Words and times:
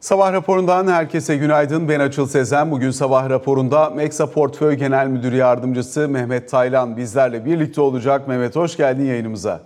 Sabah 0.00 0.32
raporundan 0.32 0.86
herkese 0.86 1.36
günaydın. 1.36 1.88
Ben 1.88 2.00
Açıl 2.00 2.26
Sezen. 2.26 2.70
Bugün 2.70 2.90
sabah 2.90 3.30
raporunda 3.30 3.90
Meksa 3.90 4.30
Portföy 4.30 4.74
Genel 4.74 5.06
Müdür 5.06 5.32
Yardımcısı 5.32 6.08
Mehmet 6.08 6.50
Taylan 6.50 6.96
bizlerle 6.96 7.44
birlikte 7.44 7.80
olacak. 7.80 8.28
Mehmet 8.28 8.56
hoş 8.56 8.76
geldin 8.76 9.04
yayınımıza. 9.04 9.60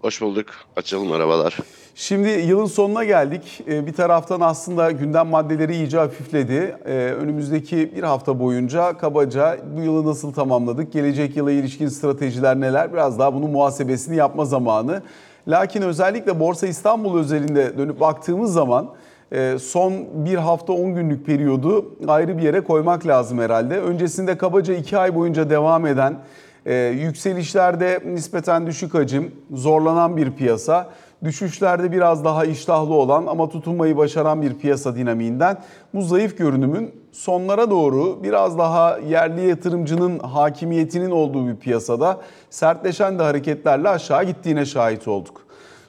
Hoş 0.00 0.20
bulduk. 0.22 0.46
Açalım 0.76 1.10
merhabalar. 1.10 1.58
Şimdi 1.94 2.28
yılın 2.28 2.66
sonuna 2.66 3.04
geldik. 3.04 3.60
Ee, 3.68 3.86
Bir 3.86 3.92
taraftan 3.92 4.40
aslında 4.40 4.90
gündem 4.90 5.26
maddeleri 5.26 5.74
iyice 5.74 5.98
hafifledi. 5.98 6.76
Ee, 6.86 6.92
Önümüzdeki 7.20 7.92
bir 7.96 8.02
hafta 8.02 8.40
boyunca 8.40 8.98
kabaca 8.98 9.56
bu 9.76 9.80
yılı 9.82 10.06
nasıl 10.06 10.32
tamamladık, 10.32 10.92
gelecek 10.92 11.36
yıla 11.36 11.52
ilişkin 11.52 11.88
stratejiler 11.88 12.60
neler 12.60 12.92
biraz 12.92 13.18
daha 13.18 13.34
bunun 13.34 13.50
muhasebesini 13.50 14.16
yapma 14.16 14.44
zamanı. 14.44 15.02
Lakin 15.48 15.82
özellikle 15.82 16.40
Borsa 16.40 16.66
İstanbul 16.66 17.18
özelinde 17.18 17.78
dönüp 17.78 18.00
baktığımız 18.00 18.52
zaman 18.52 18.88
son 19.58 19.92
bir 20.12 20.34
hafta 20.34 20.72
10 20.72 20.94
günlük 20.94 21.26
periyodu 21.26 21.94
ayrı 22.08 22.38
bir 22.38 22.42
yere 22.42 22.60
koymak 22.60 23.06
lazım 23.06 23.38
herhalde. 23.38 23.80
Öncesinde 23.80 24.38
kabaca 24.38 24.74
2 24.74 24.98
ay 24.98 25.14
boyunca 25.14 25.50
devam 25.50 25.86
eden 25.86 26.18
e, 26.66 26.74
yükselişlerde 26.74 28.00
nispeten 28.06 28.66
düşük 28.66 28.94
hacim, 28.94 29.32
zorlanan 29.50 30.16
bir 30.16 30.30
piyasa. 30.30 30.90
Düşüşlerde 31.24 31.92
biraz 31.92 32.24
daha 32.24 32.44
iştahlı 32.44 32.94
olan 32.94 33.26
ama 33.26 33.48
tutunmayı 33.48 33.96
başaran 33.96 34.42
bir 34.42 34.54
piyasa 34.54 34.96
dinamiğinden 34.96 35.56
bu 35.94 36.02
zayıf 36.02 36.38
görünümün 36.38 36.94
sonlara 37.12 37.70
doğru 37.70 38.22
biraz 38.22 38.58
daha 38.58 38.98
yerli 38.98 39.48
yatırımcının 39.48 40.18
hakimiyetinin 40.18 41.10
olduğu 41.10 41.48
bir 41.48 41.56
piyasada 41.56 42.20
sertleşen 42.50 43.18
de 43.18 43.22
hareketlerle 43.22 43.88
aşağı 43.88 44.24
gittiğine 44.24 44.64
şahit 44.64 45.08
olduk. 45.08 45.40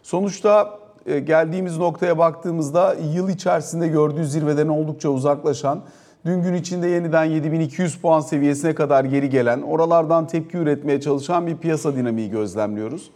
Sonuçta 0.04 0.79
geldiğimiz 1.18 1.78
noktaya 1.78 2.18
baktığımızda 2.18 2.96
yıl 3.14 3.30
içerisinde 3.30 3.88
gördüğü 3.88 4.26
zirveden 4.26 4.68
oldukça 4.68 5.10
uzaklaşan, 5.10 5.82
dün 6.26 6.42
gün 6.44 6.54
içinde 6.54 6.88
yeniden 6.88 7.24
7200 7.24 7.98
puan 7.98 8.20
seviyesine 8.20 8.76
kadar 8.76 9.06
geri 9.06 9.30
gelen, 9.30 9.62
oralardan 9.62 10.28
tepki 10.28 10.58
üretmeye 10.58 11.02
çalışan 11.02 11.48
bir 11.48 11.58
piyasa 11.58 11.96
dinamiği 11.96 12.30
gözlemliyoruz. 12.30 13.12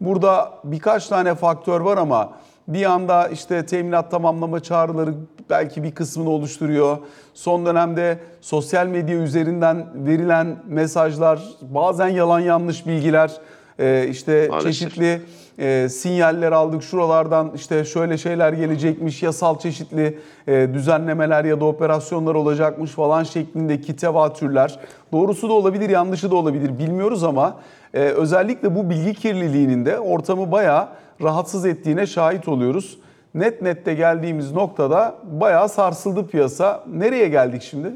Burada 0.00 0.52
birkaç 0.64 1.08
tane 1.08 1.34
faktör 1.34 1.80
var 1.80 1.98
ama 1.98 2.32
bir 2.68 2.84
anda 2.84 3.28
işte 3.28 3.66
teminat 3.66 4.10
tamamlama 4.10 4.60
çağrıları 4.60 5.14
belki 5.50 5.82
bir 5.82 5.94
kısmını 5.94 6.30
oluşturuyor. 6.30 6.98
Son 7.34 7.66
dönemde 7.66 8.18
sosyal 8.40 8.86
medya 8.86 9.16
üzerinden 9.16 9.86
verilen 9.94 10.56
mesajlar, 10.68 11.42
bazen 11.62 12.08
yalan 12.08 12.40
yanlış 12.40 12.86
bilgiler, 12.86 13.32
e, 13.78 14.06
işte 14.08 14.46
Maalesef. 14.50 14.72
çeşitli 14.72 15.20
e, 15.58 15.88
sinyaller 15.88 16.52
aldık. 16.52 16.82
Şuralardan 16.82 17.52
işte 17.54 17.84
şöyle 17.84 18.18
şeyler 18.18 18.52
gelecekmiş, 18.52 19.22
yasal 19.22 19.58
çeşitli 19.58 20.18
e, 20.46 20.74
düzenlemeler 20.74 21.44
ya 21.44 21.60
da 21.60 21.64
operasyonlar 21.64 22.34
olacakmış 22.34 22.90
falan 22.90 23.22
şeklindeki 23.22 23.96
tevatürler. 23.96 24.78
Doğrusu 25.12 25.48
da 25.48 25.52
olabilir, 25.52 25.90
yanlışı 25.90 26.30
da 26.30 26.36
olabilir 26.36 26.78
bilmiyoruz 26.78 27.24
ama 27.24 27.56
e, 27.94 28.00
özellikle 28.00 28.74
bu 28.74 28.90
bilgi 28.90 29.14
kirliliğinin 29.14 29.86
de 29.86 29.98
ortamı 29.98 30.52
bayağı 30.52 30.88
rahatsız 31.22 31.66
ettiğine 31.66 32.06
şahit 32.06 32.48
oluyoruz. 32.48 32.98
Net 33.34 33.62
nette 33.62 33.94
geldiğimiz 33.94 34.52
noktada 34.52 35.14
bayağı 35.22 35.68
sarsıldı 35.68 36.26
piyasa. 36.26 36.84
Nereye 36.92 37.28
geldik 37.28 37.62
şimdi? 37.62 37.92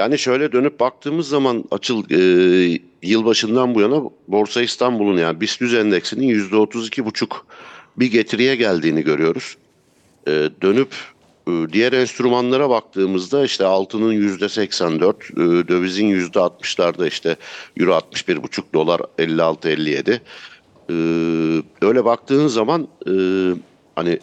Yani 0.00 0.18
şöyle 0.18 0.52
dönüp 0.52 0.80
baktığımız 0.80 1.28
zaman 1.28 1.64
açıl 1.70 2.04
e, 2.10 2.80
yılbaşından 3.02 3.74
bu 3.74 3.80
yana 3.80 4.02
Borsa 4.28 4.62
İstanbul'un 4.62 5.18
yani 5.18 5.40
BIST 5.40 5.62
endeksinin 5.62 6.28
%32,5 6.28 7.26
bir 7.96 8.06
getiriye 8.06 8.56
geldiğini 8.56 9.04
görüyoruz. 9.04 9.56
E, 10.26 10.30
dönüp 10.62 10.88
e, 11.48 11.52
diğer 11.72 11.92
enstrümanlara 11.92 12.70
baktığımızda 12.70 13.44
işte 13.44 13.64
altının 13.64 14.12
%84, 14.12 15.32
e, 15.32 15.68
dövizin 15.68 16.06
%60'larda 16.06 17.08
işte 17.08 17.36
Euro 17.76 17.92
61,5, 17.92 18.62
dolar 18.74 19.00
56-57. 19.18 20.20
E, 20.90 20.94
öyle 21.86 22.04
baktığın 22.04 22.46
zaman 22.46 22.88
hani 23.94 24.18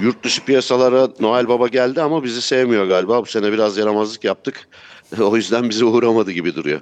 Yurt 0.00 0.24
dışı 0.24 0.44
piyasalara 0.44 1.08
Noel 1.20 1.48
Baba 1.48 1.68
geldi 1.68 2.02
ama 2.02 2.24
bizi 2.24 2.42
sevmiyor 2.42 2.86
galiba. 2.86 3.22
Bu 3.22 3.26
sene 3.26 3.52
biraz 3.52 3.76
yaramazlık 3.78 4.24
yaptık. 4.24 4.68
o 5.20 5.36
yüzden 5.36 5.70
bize 5.70 5.84
uğramadı 5.84 6.30
gibi 6.30 6.54
duruyor. 6.54 6.80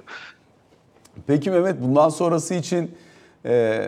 Peki 1.27 1.51
Mehmet 1.51 1.81
bundan 1.81 2.09
sonrası 2.09 2.53
için 2.53 2.91
e, 3.45 3.85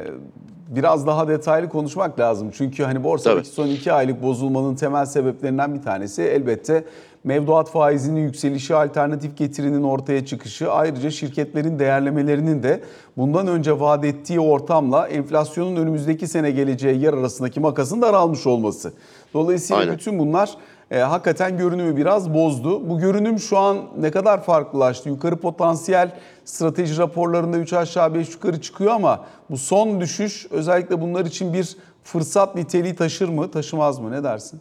biraz 0.67 1.07
daha 1.07 1.27
detaylı 1.27 1.69
konuşmak 1.69 2.19
lazım. 2.19 2.51
Çünkü 2.57 2.83
hani 2.83 3.03
borsadaki 3.03 3.49
Tabii. 3.49 3.55
son 3.55 3.67
iki 3.67 3.93
aylık 3.93 4.23
bozulmanın 4.23 4.75
temel 4.75 5.05
sebeplerinden 5.05 5.75
bir 5.75 5.81
tanesi 5.81 6.21
elbette 6.21 6.85
mevduat 7.23 7.71
faizinin 7.71 8.21
yükselişi, 8.21 8.75
alternatif 8.75 9.37
getirinin 9.37 9.83
ortaya 9.83 10.25
çıkışı, 10.25 10.71
ayrıca 10.71 11.11
şirketlerin 11.11 11.79
değerlemelerinin 11.79 12.63
de 12.63 12.83
bundan 13.17 13.47
önce 13.47 13.79
vaat 13.79 14.05
ettiği 14.05 14.39
ortamla 14.39 15.07
enflasyonun 15.07 15.75
önümüzdeki 15.75 16.27
sene 16.27 16.51
geleceği 16.51 17.01
yer 17.01 17.13
arasındaki 17.13 17.59
makasın 17.59 18.01
daralmış 18.01 18.47
olması. 18.47 18.93
Dolayısıyla 19.33 19.81
Aynen. 19.81 19.93
bütün 19.93 20.19
bunlar 20.19 20.49
e, 20.91 20.99
hakikaten 20.99 21.57
görünümü 21.57 21.97
biraz 21.97 22.33
bozdu. 22.33 22.89
Bu 22.89 22.99
görünüm 22.99 23.39
şu 23.39 23.57
an 23.57 23.77
ne 23.99 24.11
kadar 24.11 24.43
farklılaştı? 24.43 25.09
Yukarı 25.09 25.35
potansiyel 25.35 26.11
strateji 26.45 26.97
raporlarında 26.97 27.57
3 27.57 27.73
aşağı 27.73 28.13
5 28.15 28.33
yukarı 28.33 28.61
çıkıyor 28.61 28.91
ama 28.91 29.25
bu 29.49 29.57
son 29.57 30.01
düşüş 30.01 30.47
özellikle 30.51 31.01
bunlar 31.01 31.25
için 31.25 31.53
bir 31.53 31.77
fırsat 32.03 32.55
niteliği 32.55 32.95
taşır 32.95 33.29
mı, 33.29 33.51
taşımaz 33.51 33.99
mı? 33.99 34.11
Ne 34.11 34.23
dersin? 34.23 34.59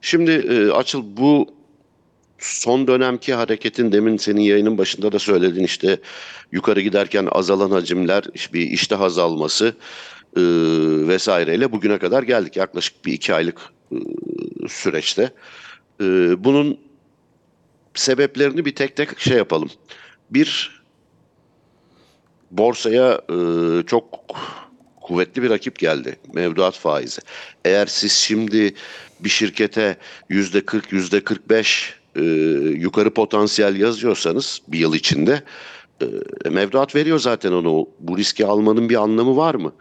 Şimdi 0.00 0.30
e, 0.30 0.70
Açıl 0.70 1.02
bu 1.16 1.46
son 2.40 2.86
dönemki 2.86 3.34
hareketin 3.34 3.92
demin 3.92 4.16
senin 4.16 4.40
yayının 4.40 4.78
başında 4.78 5.12
da 5.12 5.18
söyledin 5.18 5.64
işte 5.64 5.98
yukarı 6.52 6.80
giderken 6.80 7.28
azalan 7.32 7.70
hacimler 7.70 8.24
bir 8.52 8.70
iştah 8.70 9.00
azalması 9.00 9.74
e, 10.36 10.42
vesaireyle 11.08 11.72
bugüne 11.72 11.98
kadar 11.98 12.22
geldik 12.22 12.56
yaklaşık 12.56 13.04
bir 13.04 13.12
iki 13.12 13.34
aylık 13.34 13.60
e, 13.92 13.96
süreçte. 14.68 15.32
E, 16.00 16.04
bunun 16.44 16.78
sebeplerini 17.94 18.64
bir 18.64 18.74
tek 18.74 18.96
tek 18.96 19.20
şey 19.20 19.36
yapalım. 19.36 19.70
Bir 20.30 20.80
borsaya 22.50 23.20
e, 23.30 23.36
çok 23.86 24.20
kuvvetli 25.00 25.42
bir 25.42 25.50
rakip 25.50 25.78
geldi. 25.78 26.16
Mevduat 26.32 26.78
faizi. 26.78 27.20
Eğer 27.64 27.86
siz 27.86 28.12
şimdi 28.12 28.74
bir 29.20 29.28
şirkete 29.28 29.96
yüzde 30.28 30.60
40, 30.60 30.92
yüzde 30.92 31.24
45 31.24 31.99
e, 32.20 32.24
yukarı 32.68 33.14
potansiyel 33.14 33.76
yazıyorsanız 33.76 34.60
bir 34.68 34.78
yıl 34.78 34.94
içinde 34.94 35.42
e, 36.02 36.48
mevduat 36.48 36.94
veriyor 36.94 37.18
zaten 37.18 37.52
onu. 37.52 37.88
Bu 38.00 38.18
riski 38.18 38.46
almanın 38.46 38.88
bir 38.88 39.02
anlamı 39.02 39.36
var 39.36 39.54
mı? 39.54 39.72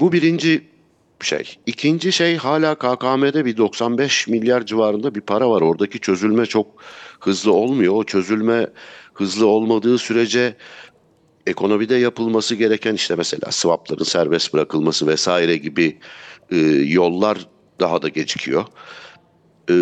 Bu 0.00 0.12
birinci 0.12 0.74
şey. 1.20 1.56
İkinci 1.66 2.12
şey 2.12 2.36
hala 2.36 2.74
KKM'de 2.74 3.44
bir 3.44 3.56
95 3.56 4.28
milyar 4.28 4.66
civarında 4.66 5.14
bir 5.14 5.20
para 5.20 5.50
var. 5.50 5.60
Oradaki 5.60 6.00
çözülme 6.00 6.46
çok 6.46 6.66
hızlı 7.20 7.52
olmuyor. 7.52 7.94
O 7.94 8.04
çözülme 8.04 8.70
hızlı 9.14 9.46
olmadığı 9.46 9.98
sürece 9.98 10.56
ekonomide 11.46 11.94
yapılması 11.94 12.54
gereken 12.54 12.94
işte 12.94 13.14
mesela 13.14 13.52
swapların 13.52 14.04
serbest 14.04 14.54
bırakılması 14.54 15.06
vesaire 15.06 15.56
gibi 15.56 15.98
e, 16.50 16.56
yollar 16.86 17.46
daha 17.80 18.02
da 18.02 18.08
gecikiyor. 18.08 18.64
E, 19.70 19.74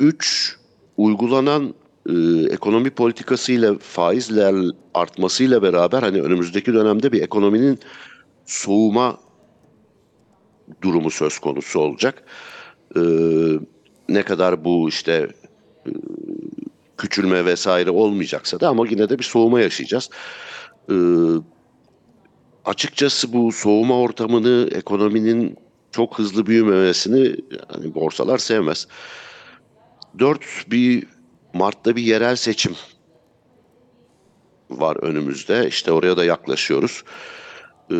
üç, 0.00 0.56
uygulanan 0.96 1.74
e, 2.08 2.12
ekonomi 2.50 2.90
politikasıyla 2.90 3.78
faizler 3.78 4.54
artmasıyla 4.94 5.62
beraber 5.62 6.02
hani 6.02 6.22
önümüzdeki 6.22 6.74
dönemde 6.74 7.12
bir 7.12 7.22
ekonominin 7.22 7.78
soğuma 8.46 9.18
durumu 10.82 11.10
söz 11.10 11.38
konusu 11.38 11.80
olacak. 11.80 12.22
E, 12.96 13.00
ne 14.08 14.22
kadar 14.22 14.64
bu 14.64 14.88
işte 14.88 15.28
e, 15.86 15.90
küçülme 16.98 17.44
vesaire 17.44 17.90
olmayacaksa 17.90 18.60
da 18.60 18.68
ama 18.68 18.86
yine 18.90 19.08
de 19.08 19.18
bir 19.18 19.24
soğuma 19.24 19.60
yaşayacağız. 19.60 20.10
Ee, 20.90 20.94
açıkçası 22.64 23.32
bu 23.32 23.52
soğuma 23.52 24.00
ortamını, 24.00 24.68
ekonominin 24.72 25.56
çok 25.92 26.18
hızlı 26.18 26.46
büyümemesini 26.46 27.36
yani 27.72 27.94
borsalar 27.94 28.38
sevmez. 28.38 28.88
Dört 30.18 30.44
bir 30.66 31.06
Mart'ta 31.54 31.96
bir 31.96 32.02
yerel 32.02 32.36
seçim 32.36 32.76
var 34.70 34.96
önümüzde. 34.96 35.68
İşte 35.68 35.92
oraya 35.92 36.16
da 36.16 36.24
yaklaşıyoruz. 36.24 37.04
Ee, 37.90 37.94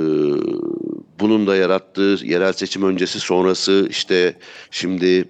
bunun 1.20 1.46
da 1.46 1.56
yarattığı 1.56 2.18
yerel 2.22 2.52
seçim 2.52 2.82
öncesi 2.82 3.20
sonrası 3.20 3.86
işte 3.90 4.38
şimdi 4.70 5.28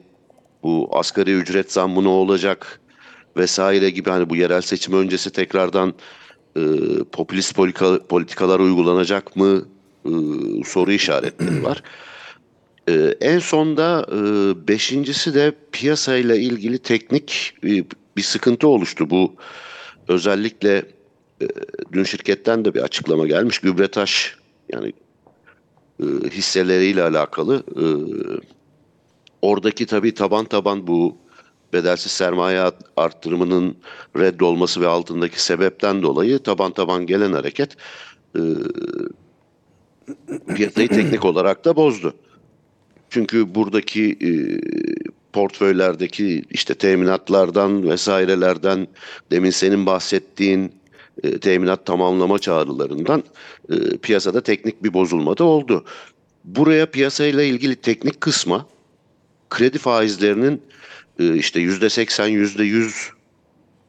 bu 0.63 0.89
asgari 0.93 1.33
ücret 1.33 1.73
zammı 1.73 2.05
ne 2.05 2.09
olacak 2.09 2.81
vesaire 3.37 3.91
gibi 3.91 4.11
hani 4.11 4.31
bu 4.31 4.37
yerel 4.37 4.61
seçim 4.61 4.95
öncesi 4.95 5.31
tekrardan 5.31 5.95
e, 6.57 6.63
popülist 7.13 7.57
politika- 7.57 8.07
politikalar 8.07 8.61
uygulanacak 8.61 9.37
mı 9.37 9.65
e, 10.05 10.11
soru 10.65 10.93
işaretleri 10.93 11.65
var. 11.65 11.83
Ee, 12.89 13.15
en 13.21 13.39
sonda 13.39 14.07
e, 14.13 14.19
beşincisi 14.69 15.35
de 15.35 15.55
piyasayla 15.73 16.37
ilgili 16.37 16.79
teknik 16.79 17.55
e, 17.65 17.85
bir 18.17 18.23
sıkıntı 18.23 18.69
oluştu. 18.69 19.11
Bu 19.11 19.35
özellikle 20.09 20.77
e, 21.43 21.47
dün 21.93 22.05
şirketten 22.05 22.65
de 22.65 22.75
bir 22.75 22.81
açıklama 22.81 23.27
gelmiş. 23.27 23.59
Gübretaş 23.59 24.37
yani 24.73 24.93
e, 26.01 26.05
hisseleriyle 26.31 27.03
alakalı. 27.03 27.57
E, 27.57 27.85
oradaki 29.43 29.87
tabii 29.87 30.15
taban 30.15 30.45
taban 30.45 30.87
bu 30.87 31.17
bedelsiz 31.73 32.13
sermaye 32.13 32.71
arttırımının 32.97 33.77
reddolması 34.17 34.81
ve 34.81 34.87
altındaki 34.87 35.43
sebepten 35.43 36.03
dolayı 36.03 36.39
taban 36.39 36.73
taban 36.73 37.07
gelen 37.07 37.33
hareket 37.33 37.77
e, 38.37 38.41
piyasayı 40.55 40.89
teknik 40.89 41.25
olarak 41.25 41.65
da 41.65 41.77
bozdu. 41.77 42.15
Çünkü 43.11 43.55
buradaki 43.55 44.19
e, 44.23 44.31
portföylerdeki 45.33 46.45
işte 46.51 46.75
teminatlardan 46.75 47.91
vesairelerden 47.91 48.89
demin 49.31 49.51
senin 49.51 49.87
bahsettiğin 49.87 50.73
e, 51.23 51.39
teminat 51.39 51.87
tamamlama 51.87 52.39
çağrılarından 52.39 53.23
e, 53.71 53.97
piyasada 53.97 54.41
teknik 54.41 54.85
bir 54.85 54.95
bozulma 54.95 55.39
da 55.39 55.45
oldu. 55.45 55.85
Buraya 56.45 56.87
piyasayla 56.91 57.43
ilgili 57.43 57.77
teknik 57.77 58.21
kısma 58.21 58.67
kredi 59.51 59.79
faizlerinin 59.79 60.63
e, 61.19 61.37
işte 61.37 61.61
yüzde 61.61 61.91
seksen 61.91 62.29
yüzde 62.29 62.65
yüz 62.65 63.11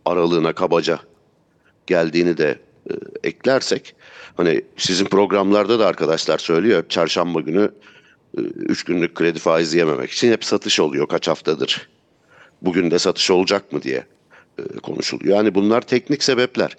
aralığına 0.05 0.53
kabaca 0.53 0.99
geldiğini 1.87 2.37
de 2.37 2.59
e, 2.89 2.93
eklersek 3.23 3.95
hani 4.37 4.61
sizin 4.77 5.05
programlarda 5.05 5.79
da 5.79 5.87
arkadaşlar 5.87 6.37
söylüyor 6.37 6.83
çarşamba 6.89 7.41
günü 7.41 7.71
3 8.37 8.83
günlük 8.83 9.15
kredi 9.15 9.39
faizi 9.39 9.77
yememek 9.77 10.11
için 10.11 10.31
hep 10.31 10.45
satış 10.45 10.79
oluyor 10.79 11.07
kaç 11.07 11.27
haftadır. 11.27 11.89
Bugün 12.61 12.91
de 12.91 12.99
satış 12.99 13.31
olacak 13.31 13.73
mı 13.73 13.81
diye 13.81 14.05
e, 14.57 14.79
konuşuluyor. 14.79 15.37
Yani 15.37 15.55
bunlar 15.55 15.81
teknik 15.81 16.23
sebepler. 16.23 16.77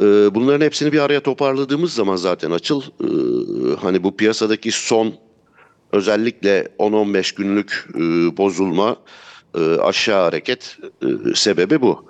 E, 0.00 0.04
bunların 0.34 0.64
hepsini 0.64 0.92
bir 0.92 0.98
araya 0.98 1.20
toparladığımız 1.20 1.94
zaman 1.94 2.16
zaten 2.16 2.50
açıl 2.50 2.82
e, 2.82 3.08
hani 3.80 4.04
bu 4.04 4.16
piyasadaki 4.16 4.72
son 4.72 5.14
özellikle 5.92 6.68
10-15 6.78 7.36
günlük 7.36 7.88
bozulma 8.36 8.96
aşağı 9.80 10.22
hareket 10.22 10.78
sebebi 11.34 11.80
bu. 11.80 12.04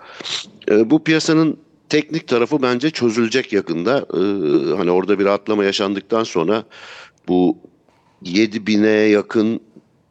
Bu 0.71 1.05
piyasanın 1.05 1.59
teknik 1.89 2.29
tarafı 2.29 2.63
bence 2.63 2.91
çözülecek 2.91 3.53
yakında. 3.53 4.07
Hani 4.77 4.91
orada 4.91 5.19
bir 5.19 5.27
atlama 5.27 5.65
yaşandıktan 5.65 6.25
sonra 6.25 6.65
bu 7.29 7.59
7000'e 8.25 9.09
yakın 9.09 9.61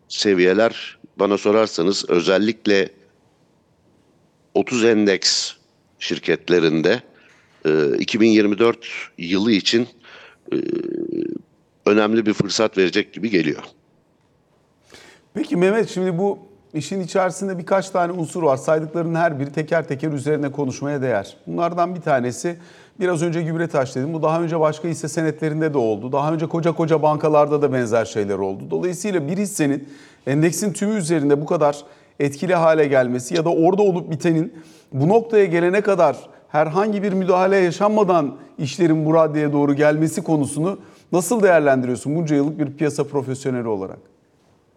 seviyeler 0.07 0.97
bana 1.19 1.37
sorarsanız 1.37 2.09
özellikle 2.09 2.89
30 4.53 4.83
endeks 4.83 5.53
şirketlerinde 5.99 7.01
e, 7.65 7.97
2024 7.97 8.87
yılı 9.17 9.51
için 9.51 9.87
e, 10.53 10.55
önemli 11.85 12.25
bir 12.25 12.33
fırsat 12.33 12.77
verecek 12.77 13.13
gibi 13.13 13.29
geliyor. 13.29 13.63
Peki 15.33 15.55
Mehmet 15.55 15.89
şimdi 15.89 16.17
bu 16.17 16.39
işin 16.75 17.01
içerisinde 17.01 17.57
birkaç 17.57 17.89
tane 17.89 18.11
unsur 18.11 18.43
var. 18.43 18.57
Saydıklarının 18.57 19.15
her 19.15 19.39
biri 19.39 19.51
teker 19.51 19.87
teker 19.87 20.11
üzerine 20.11 20.51
konuşmaya 20.51 21.01
değer. 21.01 21.37
Bunlardan 21.47 21.95
bir 21.95 22.01
tanesi 22.01 22.57
biraz 22.99 23.23
önce 23.23 23.41
Gübretaş 23.41 23.95
dedim. 23.95 24.13
Bu 24.13 24.23
daha 24.23 24.41
önce 24.41 24.59
başka 24.59 24.87
hisse 24.87 25.07
senetlerinde 25.07 25.73
de 25.73 25.77
oldu. 25.77 26.11
Daha 26.11 26.33
önce 26.33 26.45
koca 26.45 26.71
koca 26.71 27.01
bankalarda 27.01 27.61
da 27.61 27.73
benzer 27.73 28.05
şeyler 28.05 28.37
oldu. 28.37 28.63
Dolayısıyla 28.71 29.27
bir 29.27 29.37
hissenin 29.37 29.89
endeksin 30.27 30.73
tümü 30.73 30.95
üzerinde 30.95 31.41
bu 31.41 31.45
kadar 31.45 31.77
etkili 32.19 32.55
hale 32.55 32.85
gelmesi 32.85 33.35
ya 33.35 33.45
da 33.45 33.49
orada 33.49 33.81
olup 33.81 34.11
bitenin 34.11 34.53
bu 34.93 35.09
noktaya 35.09 35.45
gelene 35.45 35.81
kadar 35.81 36.17
herhangi 36.47 37.03
bir 37.03 37.13
müdahale 37.13 37.57
yaşanmadan 37.57 38.35
işlerin 38.57 39.05
bu 39.05 39.13
raddeye 39.13 39.53
doğru 39.53 39.73
gelmesi 39.73 40.23
konusunu 40.23 40.79
nasıl 41.11 41.43
değerlendiriyorsun 41.43 42.15
bunca 42.15 42.35
yıllık 42.35 42.59
bir 42.59 42.77
piyasa 42.77 43.03
profesyoneli 43.03 43.67
olarak? 43.67 44.14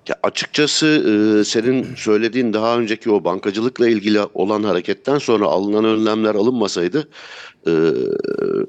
Ya 0.08 0.16
açıkçası 0.22 0.86
e, 0.86 1.44
senin 1.44 1.94
söylediğin 1.94 2.52
daha 2.52 2.78
önceki 2.78 3.10
o 3.10 3.24
bankacılıkla 3.24 3.88
ilgili 3.88 4.20
olan 4.34 4.62
hareketten 4.62 5.18
sonra 5.18 5.46
alınan 5.46 5.84
önlemler 5.84 6.34
alınmasaydı 6.34 7.08
e, 7.66 7.72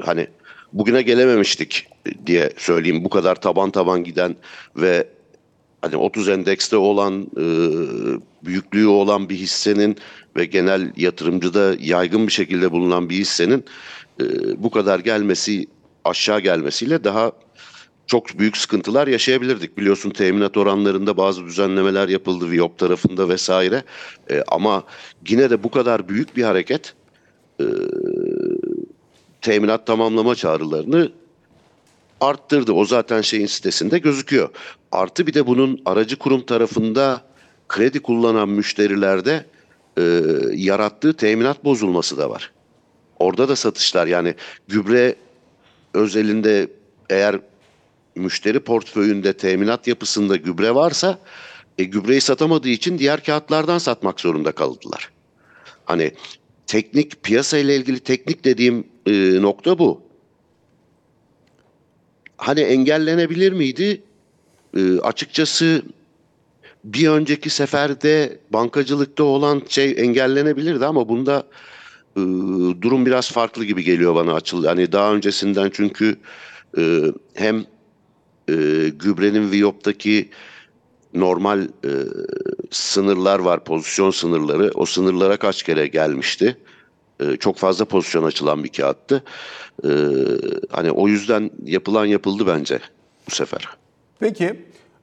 hani 0.01 0.27
bugüne 0.73 1.01
gelememiştik 1.01 1.87
diye 2.25 2.53
söyleyeyim. 2.57 3.03
Bu 3.03 3.09
kadar 3.09 3.35
taban 3.35 3.71
taban 3.71 4.03
giden 4.03 4.35
ve 4.75 5.07
hani 5.81 5.97
30 5.97 6.29
endekste 6.29 6.77
olan 6.77 7.27
e, 7.37 7.45
büyüklüğü 8.45 8.87
olan 8.87 9.29
bir 9.29 9.35
hissenin 9.35 9.97
ve 10.35 10.45
genel 10.45 10.93
yatırımcıda 10.97 11.75
yaygın 11.79 12.27
bir 12.27 12.31
şekilde 12.31 12.71
bulunan 12.71 13.09
bir 13.09 13.15
hissenin 13.15 13.65
e, 14.21 14.25
bu 14.63 14.71
kadar 14.71 14.99
gelmesi 14.99 15.67
aşağı 16.05 16.39
gelmesiyle 16.39 17.03
daha 17.03 17.31
çok 18.09 18.39
büyük 18.39 18.57
sıkıntılar 18.57 19.07
yaşayabilirdik. 19.07 19.77
Biliyorsun 19.77 20.09
teminat 20.09 20.57
oranlarında 20.57 21.17
bazı 21.17 21.45
düzenlemeler 21.45 22.09
yapıldı 22.09 22.51
Viyop 22.51 22.77
tarafında 22.77 23.29
vesaire. 23.29 23.83
E, 24.31 24.43
ama 24.47 24.83
yine 25.27 25.49
de 25.49 25.63
bu 25.63 25.71
kadar 25.71 26.09
büyük 26.09 26.37
bir 26.37 26.43
hareket 26.43 26.93
e, 27.61 27.65
teminat 29.41 29.87
tamamlama 29.87 30.35
çağrılarını 30.35 31.11
arttırdı. 32.21 32.71
O 32.71 32.85
zaten 32.85 33.21
şeyin 33.21 33.45
sitesinde 33.45 33.97
gözüküyor. 33.97 34.49
Artı 34.91 35.27
bir 35.27 35.33
de 35.33 35.47
bunun 35.47 35.81
aracı 35.85 36.15
kurum 36.15 36.45
tarafında 36.45 37.21
kredi 37.67 37.99
kullanan 37.99 38.49
müşterilerde 38.49 39.45
e, 39.97 40.21
yarattığı 40.53 41.13
teminat 41.13 41.65
bozulması 41.65 42.17
da 42.17 42.29
var. 42.29 42.51
Orada 43.19 43.49
da 43.49 43.55
satışlar 43.55 44.07
yani 44.07 44.35
gübre 44.67 45.15
özelinde 45.93 46.67
eğer 47.09 47.39
müşteri 48.15 48.59
portföyünde 48.59 49.33
teminat 49.33 49.87
yapısında 49.87 50.35
gübre 50.35 50.75
varsa 50.75 51.19
e, 51.77 51.83
gübreyi 51.83 52.21
satamadığı 52.21 52.69
için 52.69 52.99
diğer 52.99 53.23
kağıtlardan 53.23 53.77
satmak 53.77 54.21
zorunda 54.21 54.51
kaldılar. 54.51 55.09
Hani 55.85 56.11
teknik 56.67 57.23
piyasa 57.23 57.57
ile 57.57 57.75
ilgili 57.75 57.99
teknik 57.99 58.45
dediğim 58.45 58.87
e, 59.05 59.41
nokta 59.41 59.79
bu. 59.79 60.01
Hani 62.37 62.61
engellenebilir 62.61 63.51
miydi? 63.51 64.01
E, 64.77 64.99
açıkçası 64.99 65.83
bir 66.83 67.09
önceki 67.09 67.49
seferde 67.49 68.39
bankacılıkta 68.49 69.23
olan 69.23 69.61
şey 69.69 69.95
engellenebilirdi 69.97 70.85
ama 70.85 71.09
bunda 71.09 71.43
e, 72.15 72.21
durum 72.81 73.05
biraz 73.05 73.31
farklı 73.31 73.65
gibi 73.65 73.83
geliyor 73.83 74.15
bana 74.15 74.33
açıl. 74.33 74.65
Hani 74.65 74.91
daha 74.91 75.13
öncesinden 75.13 75.69
çünkü 75.73 76.15
e, 76.77 77.03
hem 77.33 77.65
e, 78.49 78.89
gübrenin 78.89 79.51
Viyop'taki 79.51 80.29
normal 81.13 81.61
e, 81.61 81.91
sınırlar 82.71 83.39
var, 83.39 83.63
pozisyon 83.63 84.11
sınırları. 84.11 84.71
O 84.75 84.85
sınırlara 84.85 85.37
kaç 85.37 85.63
kere 85.63 85.87
gelmişti. 85.87 86.57
E, 87.19 87.37
çok 87.37 87.57
fazla 87.57 87.85
pozisyon 87.85 88.23
açılan 88.23 88.63
bir 88.63 88.69
kağıttı. 88.69 89.23
E, 89.83 89.89
hani 90.69 90.91
o 90.91 91.07
yüzden 91.07 91.51
yapılan 91.65 92.05
yapıldı 92.05 92.47
bence 92.47 92.79
bu 93.29 93.35
sefer. 93.35 93.67
Peki 94.19 94.55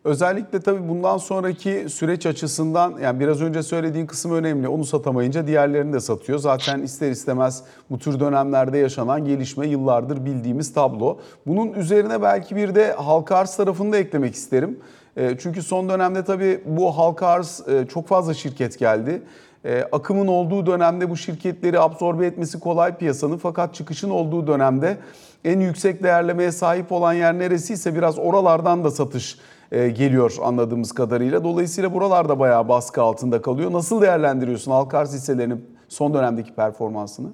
özellikle 0.07 0.61
tabii 0.61 0.89
bundan 0.89 1.19
sonraki 1.19 1.87
süreç 1.89 2.27
açısından 2.27 2.95
yani 3.03 3.21
biraz 3.21 3.43
önce 3.43 3.63
söylediğin 3.63 4.07
kısım 4.07 4.33
önemli. 4.33 4.69
Onu 4.69 4.85
satamayınca 4.85 5.47
diğerlerini 5.47 5.93
de 5.93 6.01
satıyor. 6.01 6.39
Zaten 6.39 6.83
ister 6.83 7.11
istemez 7.11 7.63
bu 7.91 7.99
tür 7.99 8.21
dönemlerde 8.21 8.79
yaşanan 8.79 9.25
gelişme 9.25 9.67
yıllardır 9.67 10.25
bildiğimiz 10.25 10.73
tablo. 10.75 11.19
Bunun 11.47 11.73
üzerine 11.73 12.23
belki 12.23 12.57
bir 12.57 12.75
de 12.75 12.93
halka 12.93 13.37
arz 13.37 13.57
tarafını 13.57 13.93
da 13.93 13.97
eklemek 13.97 14.35
isterim. 14.35 14.79
E, 15.17 15.39
Çünkü 15.39 15.63
son 15.63 15.89
dönemde 15.89 16.25
tabii 16.25 16.61
bu 16.67 16.99
halka 16.99 17.27
arz 17.27 17.63
e, 17.69 17.87
çok 17.87 18.09
fazla 18.09 18.35
şirket 18.35 18.79
geldi. 18.79 19.23
E, 19.65 19.85
Akımın 19.93 20.27
olduğu 20.27 20.67
dönemde 20.67 21.11
bu 21.11 21.17
şirketleri 21.17 21.81
absorbe 21.81 22.27
etmesi 22.27 22.61
kolay 22.61 22.97
piyasanın 22.97 23.37
fakat 23.39 23.75
çıkışın 23.75 24.11
olduğu 24.11 24.47
dönemde 24.47 24.97
en 25.45 25.61
yüksek 25.61 26.03
değerlemeye 26.03 26.53
sahip 26.53 26.93
olan 26.93 27.13
yer 27.13 27.39
neresiyse 27.39 27.95
biraz 27.95 28.19
oralardan 28.19 28.85
da 28.85 28.91
satış 28.91 29.39
geliyor 29.71 30.37
anladığımız 30.43 30.93
kadarıyla. 30.93 31.45
Dolayısıyla 31.45 31.95
buralarda 31.95 32.39
bayağı 32.39 32.69
baskı 32.69 33.03
altında 33.03 33.43
kalıyor. 33.43 33.73
Nasıl 33.73 34.03
değerlendiriyorsun 34.03 34.71
halka 34.71 34.99
arz 34.99 35.15
hisselerinin 35.15 35.65
son 35.89 36.15
dönemdeki 36.15 36.55
performansını? 36.55 37.29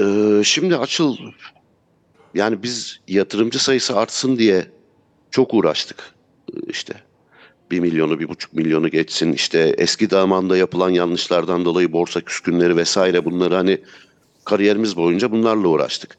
Ee, 0.00 0.40
şimdi 0.44 0.76
açıl 0.76 1.16
yani 2.34 2.62
biz 2.62 3.00
yatırımcı 3.08 3.64
sayısı 3.64 3.98
artsın 3.98 4.38
diye 4.38 4.66
çok 5.30 5.54
uğraştık 5.54 6.14
Ee, 6.52 6.60
işte. 6.68 6.94
Bir 7.70 7.80
milyonu, 7.80 8.20
bir 8.20 8.28
buçuk 8.28 8.52
milyonu 8.52 8.88
geçsin. 8.88 9.32
İşte 9.32 9.74
eski 9.78 10.06
zamanda 10.06 10.56
yapılan 10.56 10.90
yanlışlardan 10.90 11.64
dolayı 11.64 11.92
borsa 11.92 12.20
küskünleri 12.20 12.76
vesaire 12.76 13.24
bunları 13.24 13.54
hani 13.54 13.80
kariyerimiz 14.44 14.96
boyunca 14.96 15.30
bunlarla 15.30 15.68
uğraştık. 15.68 16.18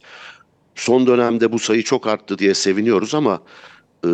Son 0.76 1.08
dönemde 1.08 1.52
bu 1.52 1.60
sayı 1.60 1.84
çok 1.84 2.08
arttı 2.08 2.38
diye 2.38 2.54
seviniyoruz 2.54 3.16
ama 3.16 3.42
e, 4.06 4.10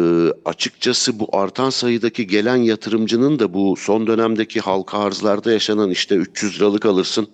açıkçası 0.45 1.19
bu 1.19 1.29
artan 1.37 1.69
sayıdaki 1.69 2.27
gelen 2.27 2.55
yatırımcının 2.55 3.39
da 3.39 3.53
bu 3.53 3.75
son 3.75 4.07
dönemdeki 4.07 4.59
halka 4.59 4.97
arzlarda 4.97 5.51
yaşanan 5.51 5.89
işte 5.89 6.15
300 6.15 6.59
liralık 6.59 6.85
alırsın, 6.85 7.27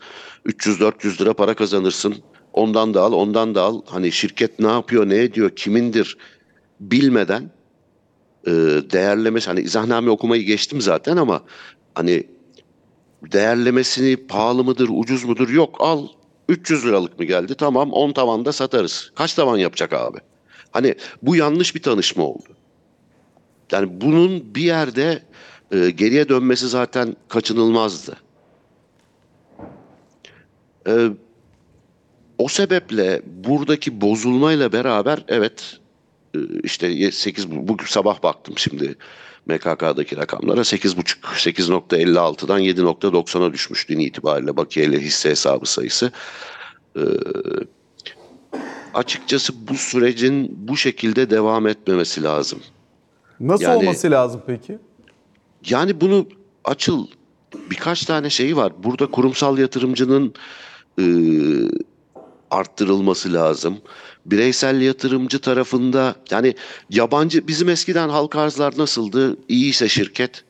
300-400 0.45 1.21
lira 1.21 1.33
para 1.33 1.53
kazanırsın. 1.53 2.15
Ondan 2.53 2.93
da 2.93 3.01
al, 3.01 3.13
ondan 3.13 3.55
da 3.55 3.61
al. 3.61 3.81
Hani 3.85 4.11
şirket 4.11 4.59
ne 4.59 4.67
yapıyor, 4.67 5.09
ne 5.09 5.17
ediyor, 5.17 5.49
kimindir 5.49 6.17
bilmeden 6.79 7.51
e, 8.47 8.51
değerlemesi 8.91 9.47
hani 9.47 9.61
izahname 9.61 10.09
okumayı 10.09 10.43
geçtim 10.43 10.81
zaten 10.81 11.17
ama 11.17 11.43
hani 11.95 12.23
değerlemesini 13.21 14.27
pahalı 14.27 14.63
mıdır, 14.63 14.89
ucuz 14.91 15.23
mudur? 15.23 15.49
Yok 15.49 15.75
al 15.79 16.07
300 16.49 16.85
liralık 16.85 17.19
mı 17.19 17.25
geldi? 17.25 17.55
Tamam 17.55 17.91
10 17.93 18.11
tavanda 18.11 18.51
satarız. 18.51 19.11
Kaç 19.15 19.33
tavan 19.33 19.57
yapacak 19.57 19.93
abi? 19.93 20.17
Hani 20.77 20.95
bu 21.21 21.35
yanlış 21.35 21.75
bir 21.75 21.81
tanışma 21.81 22.23
oldu. 22.23 22.49
Yani 23.71 24.01
bunun 24.01 24.55
bir 24.55 24.61
yerde 24.61 25.23
e, 25.71 25.89
geriye 25.89 26.29
dönmesi 26.29 26.67
zaten 26.67 27.15
kaçınılmazdı. 27.29 28.17
E, 30.87 31.09
o 32.37 32.47
sebeple 32.47 33.21
buradaki 33.25 34.01
bozulmayla 34.01 34.71
beraber 34.71 35.23
evet 35.27 35.79
e, 36.35 36.39
işte 36.63 37.11
8 37.11 37.51
bu 37.51 37.77
sabah 37.85 38.23
baktım 38.23 38.53
şimdi 38.57 38.95
MKK'daki 39.45 40.17
rakamlara 40.17 40.61
8.5 40.61 41.17
8.56'dan 41.21 42.61
7.90'a 42.61 43.53
düşmüş 43.53 43.89
dün 43.89 43.99
itibariyle 43.99 44.57
bakiyeli 44.57 45.01
hisse 45.01 45.29
hesabı 45.29 45.65
sayısı. 45.65 46.11
Ee, 46.97 47.01
açıkçası 48.97 49.67
bu 49.67 49.75
sürecin 49.75 50.55
bu 50.67 50.77
şekilde 50.77 51.29
devam 51.29 51.67
etmemesi 51.67 52.23
lazım. 52.23 52.59
Nasıl 53.39 53.63
Yani- 53.63 53.77
olması 53.77 54.11
lazım 54.11 54.41
peki? 54.47 54.77
Yani 55.69 56.01
bunu 56.01 56.27
açıl 56.63 57.07
birkaç 57.71 58.05
tane 58.05 58.29
şeyi 58.29 58.55
var. 58.57 58.73
Burada 58.83 59.11
kurumsal 59.11 59.57
yatırımcının 59.57 60.33
e, 60.99 61.05
arttırılması 62.51 63.33
lazım. 63.33 63.77
Bireysel 64.25 64.81
yatırımcı 64.81 65.39
tarafında 65.41 66.15
yani 66.31 66.55
yabancı 66.89 67.47
bizim 67.47 67.69
eskiden 67.69 68.09
halka 68.09 68.41
arzlar 68.41 68.73
nasıldı? 68.77 69.37
İyiyse 69.49 69.89
şirket 69.89 70.43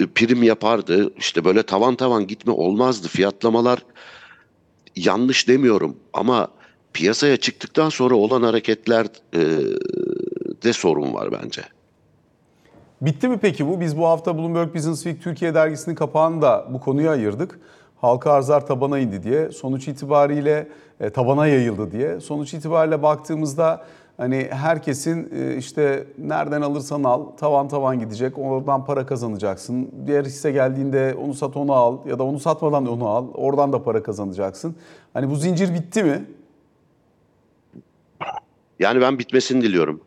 e, 0.00 0.06
prim 0.06 0.42
yapardı. 0.42 1.12
İşte 1.18 1.44
böyle 1.44 1.62
tavan 1.62 1.94
tavan 1.94 2.26
gitme 2.26 2.52
olmazdı. 2.52 3.08
Fiyatlamalar 3.08 3.78
yanlış 4.96 5.48
demiyorum 5.48 5.96
ama 6.12 6.48
piyasaya 6.98 7.36
çıktıktan 7.36 7.88
sonra 7.88 8.14
olan 8.14 8.42
hareketler 8.42 9.06
e, 9.34 9.40
de 10.62 10.72
sorun 10.72 11.14
var 11.14 11.28
bence. 11.32 11.62
Bitti 13.00 13.28
mi 13.28 13.38
peki 13.38 13.68
bu? 13.68 13.80
Biz 13.80 13.98
bu 13.98 14.06
hafta 14.06 14.38
Bloomberg 14.38 14.74
Business 14.74 15.02
Week 15.02 15.22
Türkiye 15.22 15.54
dergisinin 15.54 15.94
kapağını 15.94 16.42
da 16.42 16.66
bu 16.70 16.80
konuya 16.80 17.10
ayırdık. 17.10 17.60
Halka 18.00 18.32
arzlar 18.32 18.66
tabana 18.66 18.98
indi 18.98 19.22
diye. 19.22 19.50
Sonuç 19.50 19.88
itibariyle 19.88 20.68
e, 21.00 21.10
tabana 21.10 21.46
yayıldı 21.46 21.92
diye. 21.92 22.20
Sonuç 22.20 22.54
itibariyle 22.54 23.02
baktığımızda 23.02 23.84
hani 24.16 24.48
herkesin 24.50 25.30
e, 25.36 25.56
işte 25.56 26.06
nereden 26.18 26.62
alırsan 26.62 27.04
al 27.04 27.24
tavan 27.24 27.68
tavan 27.68 27.98
gidecek. 27.98 28.38
Oradan 28.38 28.84
para 28.84 29.06
kazanacaksın. 29.06 29.88
Diğer 30.06 30.24
hisse 30.24 30.52
geldiğinde 30.52 31.14
onu 31.24 31.34
sat 31.34 31.56
onu 31.56 31.72
al 31.72 31.98
ya 32.08 32.18
da 32.18 32.24
onu 32.24 32.38
satmadan 32.38 32.86
da 32.86 32.90
onu 32.90 33.08
al. 33.08 33.26
Oradan 33.34 33.72
da 33.72 33.82
para 33.82 34.02
kazanacaksın. 34.02 34.76
Hani 35.14 35.30
bu 35.30 35.36
zincir 35.36 35.74
bitti 35.74 36.02
mi? 36.04 36.24
Yani 38.78 39.00
ben 39.00 39.18
bitmesini 39.18 39.62
diliyorum. 39.62 40.00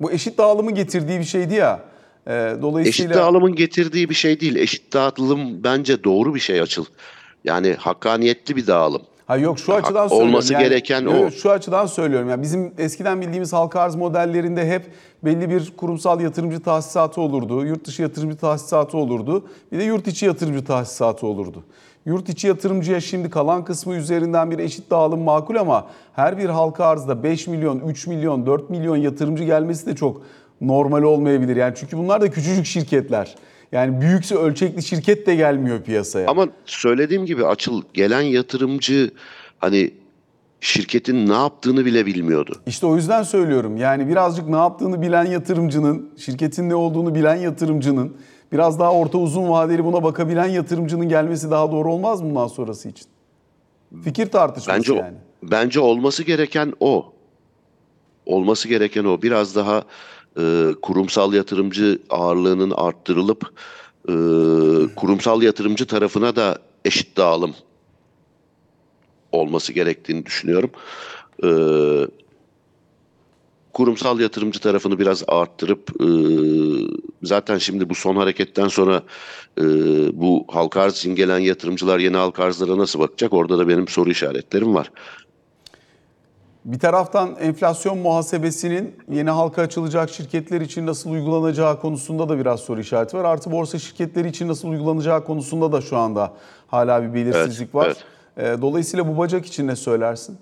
Bu 0.00 0.12
eşit 0.12 0.38
dağılımı 0.38 0.70
getirdiği 0.70 1.18
bir 1.18 1.24
şeydi 1.24 1.54
ya. 1.54 1.84
E, 2.26 2.30
dolayısıyla 2.62 3.10
Eşit 3.10 3.22
dağılımın 3.22 3.54
getirdiği 3.54 4.10
bir 4.10 4.14
şey 4.14 4.40
değil. 4.40 4.56
Eşit 4.56 4.92
dağılım 4.92 5.64
bence 5.64 6.04
doğru 6.04 6.34
bir 6.34 6.40
şey 6.40 6.60
açıl. 6.60 6.84
Yani 7.44 7.74
hakkaniyetli 7.74 8.56
bir 8.56 8.66
dağılım. 8.66 9.02
Ha 9.26 9.36
yok 9.36 9.58
şu 9.58 9.74
açıdan 9.74 10.08
söylüyorum. 10.08 10.34
olması 10.34 10.54
gereken 10.54 11.02
Yok, 11.02 11.14
o. 11.14 11.30
Şu 11.30 11.50
açıdan 11.50 11.86
söylüyorum. 11.86 12.28
Yani 12.28 12.42
bizim 12.42 12.72
eskiden 12.78 13.20
bildiğimiz 13.20 13.52
halka 13.52 13.80
arz 13.80 13.94
modellerinde 13.94 14.68
hep 14.68 14.82
belli 15.24 15.50
bir 15.50 15.72
kurumsal 15.76 16.20
yatırımcı 16.20 16.60
tahsisatı 16.60 17.20
olurdu. 17.20 17.64
Yurt 17.66 17.86
dışı 17.86 18.02
yatırımcı 18.02 18.36
tahsisatı 18.36 18.98
olurdu. 18.98 19.44
Bir 19.72 19.78
de 19.78 19.84
yurt 19.84 20.06
içi 20.06 20.26
yatırımcı 20.26 20.64
tahsisatı 20.64 21.26
olurdu. 21.26 21.64
Yurt 22.06 22.28
içi 22.28 22.46
yatırımcıya 22.46 23.00
şimdi 23.00 23.30
kalan 23.30 23.64
kısmı 23.64 23.94
üzerinden 23.94 24.50
bir 24.50 24.58
eşit 24.58 24.90
dağılım 24.90 25.20
makul 25.20 25.56
ama 25.56 25.86
her 26.12 26.38
bir 26.38 26.48
halka 26.48 26.84
arzda 26.84 27.22
5 27.22 27.46
milyon, 27.46 27.80
3 27.80 28.06
milyon, 28.06 28.46
4 28.46 28.70
milyon 28.70 28.96
yatırımcı 28.96 29.44
gelmesi 29.44 29.86
de 29.86 29.94
çok 29.96 30.22
normal 30.60 31.02
olmayabilir. 31.02 31.56
Yani 31.56 31.74
çünkü 31.76 31.98
bunlar 31.98 32.20
da 32.20 32.30
küçücük 32.30 32.66
şirketler. 32.66 33.34
Yani 33.74 34.00
büyükse 34.00 34.34
ölçekli 34.34 34.82
şirket 34.82 35.26
de 35.26 35.34
gelmiyor 35.34 35.82
piyasaya. 35.82 36.28
Ama 36.28 36.48
söylediğim 36.66 37.26
gibi 37.26 37.46
açıl 37.46 37.82
gelen 37.94 38.20
yatırımcı 38.20 39.10
hani 39.58 39.90
şirketin 40.60 41.28
ne 41.28 41.32
yaptığını 41.32 41.84
bile 41.84 42.06
bilmiyordu. 42.06 42.60
İşte 42.66 42.86
o 42.86 42.96
yüzden 42.96 43.22
söylüyorum. 43.22 43.76
Yani 43.76 44.08
birazcık 44.08 44.48
ne 44.48 44.56
yaptığını 44.56 45.02
bilen 45.02 45.24
yatırımcının, 45.24 46.10
şirketin 46.16 46.68
ne 46.68 46.74
olduğunu 46.74 47.14
bilen 47.14 47.36
yatırımcının, 47.36 48.16
biraz 48.52 48.78
daha 48.80 48.92
orta 48.92 49.18
uzun 49.18 49.48
vadeli 49.48 49.84
buna 49.84 50.02
bakabilen 50.02 50.48
yatırımcının 50.48 51.08
gelmesi 51.08 51.50
daha 51.50 51.72
doğru 51.72 51.92
olmaz 51.92 52.20
mı 52.22 52.30
bundan 52.30 52.46
sonrası 52.46 52.88
için? 52.88 53.06
Fikir 54.04 54.26
tartışması 54.26 54.78
Bence 54.78 54.94
yani. 54.94 55.16
bence 55.42 55.80
olması 55.80 56.22
gereken 56.22 56.72
o. 56.80 57.12
Olması 58.26 58.68
gereken 58.68 59.04
o. 59.04 59.22
Biraz 59.22 59.56
daha 59.56 59.82
e, 60.38 60.74
kurumsal 60.82 61.32
yatırımcı 61.32 61.98
ağırlığının 62.10 62.70
arttırılıp 62.70 63.52
e, 64.08 64.14
kurumsal 64.96 65.42
yatırımcı 65.42 65.86
tarafına 65.86 66.36
da 66.36 66.58
eşit 66.84 67.16
dağılım 67.16 67.54
olması 69.32 69.72
gerektiğini 69.72 70.26
düşünüyorum. 70.26 70.70
E, 71.44 71.48
kurumsal 73.72 74.20
yatırımcı 74.20 74.60
tarafını 74.60 74.98
biraz 74.98 75.24
arttırıp 75.28 75.90
e, 76.00 76.06
zaten 77.22 77.58
şimdi 77.58 77.90
bu 77.90 77.94
son 77.94 78.16
hareketten 78.16 78.68
sonra 78.68 79.02
e, 79.58 79.64
bu 80.20 80.44
halka 80.48 80.80
arz 80.80 80.96
için 80.96 81.14
gelen 81.14 81.38
yatırımcılar 81.38 81.98
yeni 81.98 82.16
halka 82.16 82.44
arzlara 82.44 82.78
nasıl 82.78 83.00
bakacak? 83.00 83.32
Orada 83.32 83.58
da 83.58 83.68
benim 83.68 83.88
soru 83.88 84.10
işaretlerim 84.10 84.74
var. 84.74 84.90
Bir 86.64 86.78
taraftan 86.78 87.36
enflasyon 87.40 87.98
muhasebesinin 87.98 88.94
yeni 89.10 89.30
halka 89.30 89.62
açılacak 89.62 90.10
şirketler 90.10 90.60
için 90.60 90.86
nasıl 90.86 91.10
uygulanacağı 91.10 91.80
konusunda 91.80 92.28
da 92.28 92.38
biraz 92.38 92.60
soru 92.60 92.80
işareti 92.80 93.16
var. 93.16 93.24
Artı 93.24 93.52
borsa 93.52 93.78
şirketleri 93.78 94.28
için 94.28 94.48
nasıl 94.48 94.68
uygulanacağı 94.68 95.24
konusunda 95.24 95.72
da 95.72 95.80
şu 95.80 95.96
anda 95.96 96.32
hala 96.66 97.02
bir 97.02 97.14
belirsizlik 97.14 97.60
Evet, 97.60 97.74
var. 97.74 97.96
evet. 98.36 98.58
E, 98.58 98.62
Dolayısıyla 98.62 99.08
bu 99.08 99.18
bacak 99.18 99.46
için 99.46 99.66
ne 99.66 99.76
söylersin? 99.76 100.38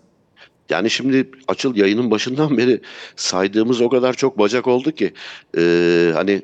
Yani 0.70 0.90
şimdi 0.90 1.30
açıl 1.48 1.76
yayının 1.76 2.10
başından 2.10 2.56
beri 2.58 2.80
saydığımız 3.16 3.80
o 3.80 3.88
kadar 3.88 4.12
çok 4.14 4.38
bacak 4.38 4.66
oldu 4.66 4.92
ki 4.92 5.12
e, 5.58 6.10
hani 6.14 6.42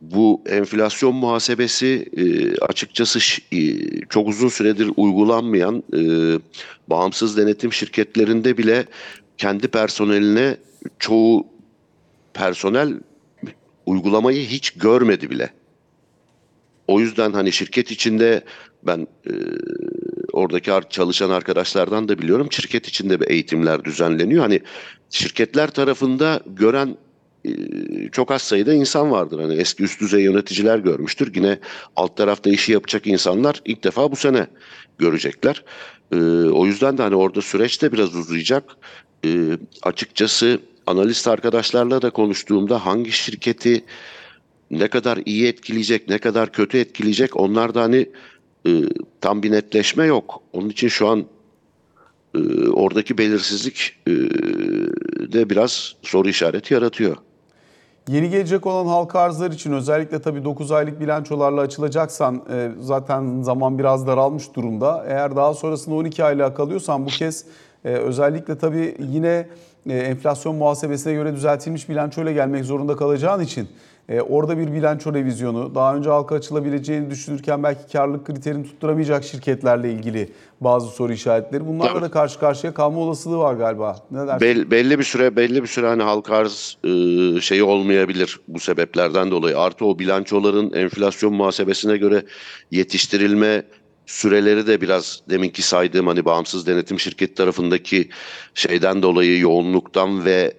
bu 0.00 0.42
enflasyon 0.46 1.14
muhasebesi 1.14 2.08
e, 2.16 2.56
açıkçası 2.58 3.18
e, 3.52 3.58
çok 4.08 4.28
uzun 4.28 4.48
süredir 4.48 4.90
uygulanmayan 4.96 5.82
e, 5.96 6.00
bağımsız 6.88 7.36
denetim 7.36 7.72
şirketlerinde 7.72 8.58
bile 8.58 8.84
kendi 9.38 9.68
personeline 9.68 10.56
çoğu 10.98 11.46
personel 12.34 12.94
uygulamayı 13.86 14.46
hiç 14.46 14.70
görmedi 14.70 15.30
bile. 15.30 15.50
O 16.88 17.00
yüzden 17.00 17.32
hani 17.32 17.52
şirket 17.52 17.90
içinde 17.90 18.44
ben 18.82 19.06
e, 19.26 19.32
oradaki 20.32 20.70
çalışan 20.90 21.30
arkadaşlardan 21.30 22.08
da 22.08 22.18
biliyorum 22.18 22.48
şirket 22.52 22.88
içinde 22.88 23.20
bir 23.20 23.30
eğitimler 23.30 23.84
düzenleniyor. 23.84 24.42
Hani 24.42 24.60
şirketler 25.10 25.70
tarafında 25.70 26.40
gören 26.46 26.96
çok 28.12 28.30
az 28.30 28.42
sayıda 28.42 28.74
insan 28.74 29.10
vardır. 29.10 29.40
Hani 29.40 29.54
eski 29.54 29.82
üst 29.82 30.00
düzey 30.00 30.22
yöneticiler 30.22 30.78
görmüştür. 30.78 31.32
Yine 31.34 31.58
alt 31.96 32.16
tarafta 32.16 32.50
işi 32.50 32.72
yapacak 32.72 33.06
insanlar 33.06 33.60
ilk 33.64 33.84
defa 33.84 34.12
bu 34.12 34.16
sene 34.16 34.46
görecekler. 34.98 35.64
E, 36.12 36.16
o 36.50 36.66
yüzden 36.66 36.98
de 36.98 37.02
hani 37.02 37.14
orada 37.14 37.42
süreç 37.42 37.82
de 37.82 37.92
biraz 37.92 38.14
uzayacak. 38.16 38.76
E, 39.24 39.58
açıkçası 39.82 40.60
analist 40.86 41.28
arkadaşlarla 41.28 42.02
da 42.02 42.10
konuştuğumda 42.10 42.86
hangi 42.86 43.12
şirketi 43.12 43.84
ne 44.70 44.88
kadar 44.88 45.18
iyi 45.26 45.46
etkileyecek, 45.46 46.08
ne 46.08 46.18
kadar 46.18 46.52
kötü 46.52 46.78
etkileyecek 46.78 47.36
onlar 47.36 47.74
da 47.74 47.82
hani 47.82 48.10
e, 48.66 48.70
tam 49.20 49.42
bir 49.42 49.50
netleşme 49.50 50.04
yok. 50.04 50.42
Onun 50.52 50.68
için 50.68 50.88
şu 50.88 51.08
an 51.08 51.26
e, 52.34 52.68
oradaki 52.68 53.18
belirsizlik 53.18 53.96
e, 54.06 54.12
de 55.32 55.50
biraz 55.50 55.94
soru 56.02 56.28
işareti 56.28 56.74
yaratıyor. 56.74 57.16
Yeni 58.08 58.30
gelecek 58.30 58.66
olan 58.66 58.86
halka 58.86 59.20
arzlar 59.20 59.50
için 59.50 59.72
özellikle 59.72 60.22
tabii 60.22 60.44
9 60.44 60.72
aylık 60.72 61.00
bilançolarla 61.00 61.60
açılacaksan 61.60 62.42
e, 62.52 62.70
zaten 62.80 63.42
zaman 63.42 63.78
biraz 63.78 64.06
daralmış 64.06 64.54
durumda. 64.54 65.04
Eğer 65.08 65.36
daha 65.36 65.54
sonrasında 65.54 65.94
12 65.94 66.24
aylığa 66.24 66.54
kalıyorsan 66.54 67.06
bu 67.06 67.08
kez 67.08 67.44
Ee, 67.86 67.88
özellikle 67.88 68.58
tabii 68.58 68.96
yine 68.98 69.46
e, 69.88 69.98
enflasyon 69.98 70.56
muhasebesine 70.56 71.12
göre 71.12 71.34
düzeltilmiş 71.34 71.88
bilançoyla 71.88 72.32
gelmek 72.32 72.64
zorunda 72.64 72.96
kalacağın 72.96 73.40
için 73.40 73.68
e, 74.08 74.20
orada 74.20 74.58
bir 74.58 74.72
bilanço 74.72 75.14
revizyonu, 75.14 75.74
daha 75.74 75.96
önce 75.96 76.10
halka 76.10 76.34
açılabileceğini 76.34 77.10
düşünürken 77.10 77.62
belki 77.62 77.92
karlılık 77.92 78.26
kriterini 78.26 78.64
tutturamayacak 78.64 79.24
şirketlerle 79.24 79.92
ilgili 79.92 80.32
bazı 80.60 80.88
soru 80.88 81.12
işaretleri. 81.12 81.66
Bunlarla 81.66 81.92
Tabii. 81.92 82.02
da 82.02 82.10
karşı 82.10 82.38
karşıya 82.38 82.74
kalma 82.74 83.00
olasılığı 83.00 83.38
var 83.38 83.54
galiba. 83.54 83.96
Ne 84.10 84.26
dersin? 84.26 84.40
Bel- 84.40 84.70
belli 84.70 84.98
bir 84.98 85.04
süre 85.04 85.36
belli 85.36 85.62
bir 85.62 85.68
süre 85.68 85.86
hani 85.86 86.02
halka 86.02 86.36
arz 86.36 86.76
e, 86.84 86.90
şeyi 87.40 87.62
olmayabilir 87.62 88.40
bu 88.48 88.60
sebeplerden 88.60 89.30
dolayı. 89.30 89.58
Artı 89.58 89.84
o 89.84 89.98
bilançoların 89.98 90.72
enflasyon 90.72 91.34
muhasebesine 91.34 91.96
göre 91.96 92.24
yetiştirilme 92.70 93.62
süreleri 94.06 94.66
de 94.66 94.80
biraz 94.80 95.20
deminki 95.30 95.62
saydığım 95.62 96.06
hani 96.06 96.24
bağımsız 96.24 96.66
denetim 96.66 97.00
şirketi 97.00 97.34
tarafındaki 97.34 98.08
şeyden 98.54 99.02
dolayı 99.02 99.38
yoğunluktan 99.38 100.24
ve 100.24 100.54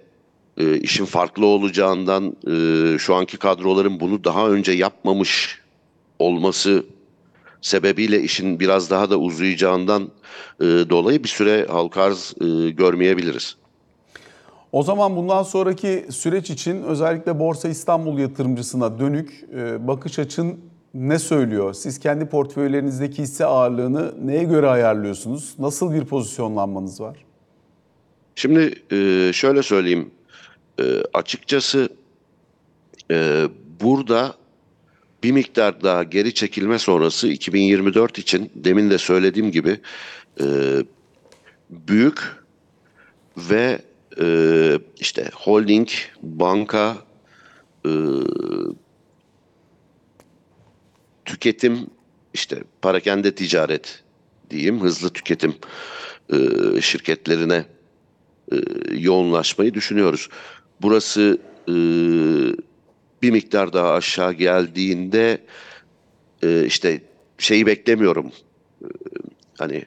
e, 0.57 0.77
işin 0.79 1.05
farklı 1.05 1.45
olacağından 1.45 2.35
e, 2.47 2.97
şu 2.97 3.15
anki 3.15 3.37
kadroların 3.37 3.99
bunu 3.99 4.23
daha 4.23 4.49
önce 4.49 4.71
yapmamış 4.71 5.59
olması 6.19 6.83
sebebiyle 7.61 8.21
işin 8.21 8.59
biraz 8.59 8.89
daha 8.89 9.09
da 9.09 9.17
uzayacağından 9.17 10.09
e, 10.59 10.63
dolayı 10.65 11.23
bir 11.23 11.29
süre 11.29 11.65
halka 11.69 12.01
arz 12.01 12.33
e, 12.41 12.69
görmeyebiliriz. 12.69 13.55
O 14.71 14.83
zaman 14.83 15.15
bundan 15.15 15.43
sonraki 15.43 16.05
süreç 16.09 16.49
için 16.49 16.83
özellikle 16.83 17.39
Borsa 17.39 17.69
İstanbul 17.69 18.19
yatırımcısına 18.19 18.99
dönük 18.99 19.45
e, 19.55 19.87
bakış 19.87 20.19
açın 20.19 20.59
ne 20.93 21.19
söylüyor? 21.19 21.73
Siz 21.73 21.99
kendi 21.99 22.25
portföylerinizdeki 22.25 23.21
hisse 23.21 23.45
ağırlığını 23.45 24.13
neye 24.27 24.43
göre 24.43 24.67
ayarlıyorsunuz? 24.67 25.55
Nasıl 25.59 25.93
bir 25.93 26.05
pozisyonlanmanız 26.05 27.01
var? 27.01 27.17
Şimdi 28.35 28.73
e, 28.91 29.33
şöyle 29.33 29.63
söyleyeyim. 29.63 30.11
E, 30.79 30.83
açıkçası 31.13 31.89
e, 33.11 33.47
burada 33.81 34.35
bir 35.23 35.31
miktar 35.31 35.81
daha 35.81 36.03
geri 36.03 36.33
çekilme 36.33 36.79
sonrası 36.79 37.27
2024 37.27 38.17
için 38.17 38.51
demin 38.55 38.89
de 38.89 38.97
söylediğim 38.97 39.51
gibi 39.51 39.79
e, 40.41 40.45
büyük 41.69 42.19
ve 43.37 43.81
e, 44.21 44.79
işte 44.99 45.29
holding, 45.33 45.89
banka, 46.21 46.97
e, 47.85 47.91
tüketim, 51.25 51.87
işte 52.33 52.63
parakende 52.81 53.35
ticaret 53.35 54.03
diyeyim, 54.49 54.81
hızlı 54.81 55.09
tüketim 55.09 55.55
e, 56.33 56.37
şirketlerine 56.81 57.65
e, 58.51 58.55
yoğunlaşmayı 58.91 59.73
düşünüyoruz. 59.73 60.29
Burası 60.81 61.37
e, 61.67 61.73
bir 63.21 63.31
miktar 63.31 63.73
daha 63.73 63.93
aşağı 63.93 64.33
geldiğinde 64.33 65.41
e, 66.43 66.65
işte 66.65 67.01
şeyi 67.37 67.65
beklemiyorum. 67.65 68.31
E, 68.81 68.87
hani 69.57 69.85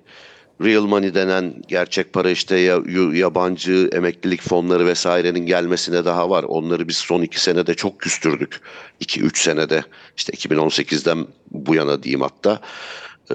real 0.65 0.83
money 0.83 1.15
denen 1.15 1.55
gerçek 1.69 2.13
para 2.13 2.31
işte 2.31 2.57
ya, 2.57 2.81
yabancı 3.13 3.91
emeklilik 3.93 4.43
fonları 4.43 4.87
vesairenin 4.87 5.47
gelmesine 5.47 6.05
daha 6.05 6.31
var. 6.31 6.43
Onları 6.43 6.89
biz 6.89 6.97
son 6.97 7.23
iki 7.23 7.41
senede 7.41 7.75
çok 7.75 8.01
küstürdük. 8.01 8.61
2-3 9.01 9.39
senede 9.39 9.85
işte 10.17 10.33
2018'den 10.33 11.27
bu 11.51 11.75
yana 11.75 12.03
diyeyim 12.03 12.21
hatta 12.21 12.61
e, 13.31 13.35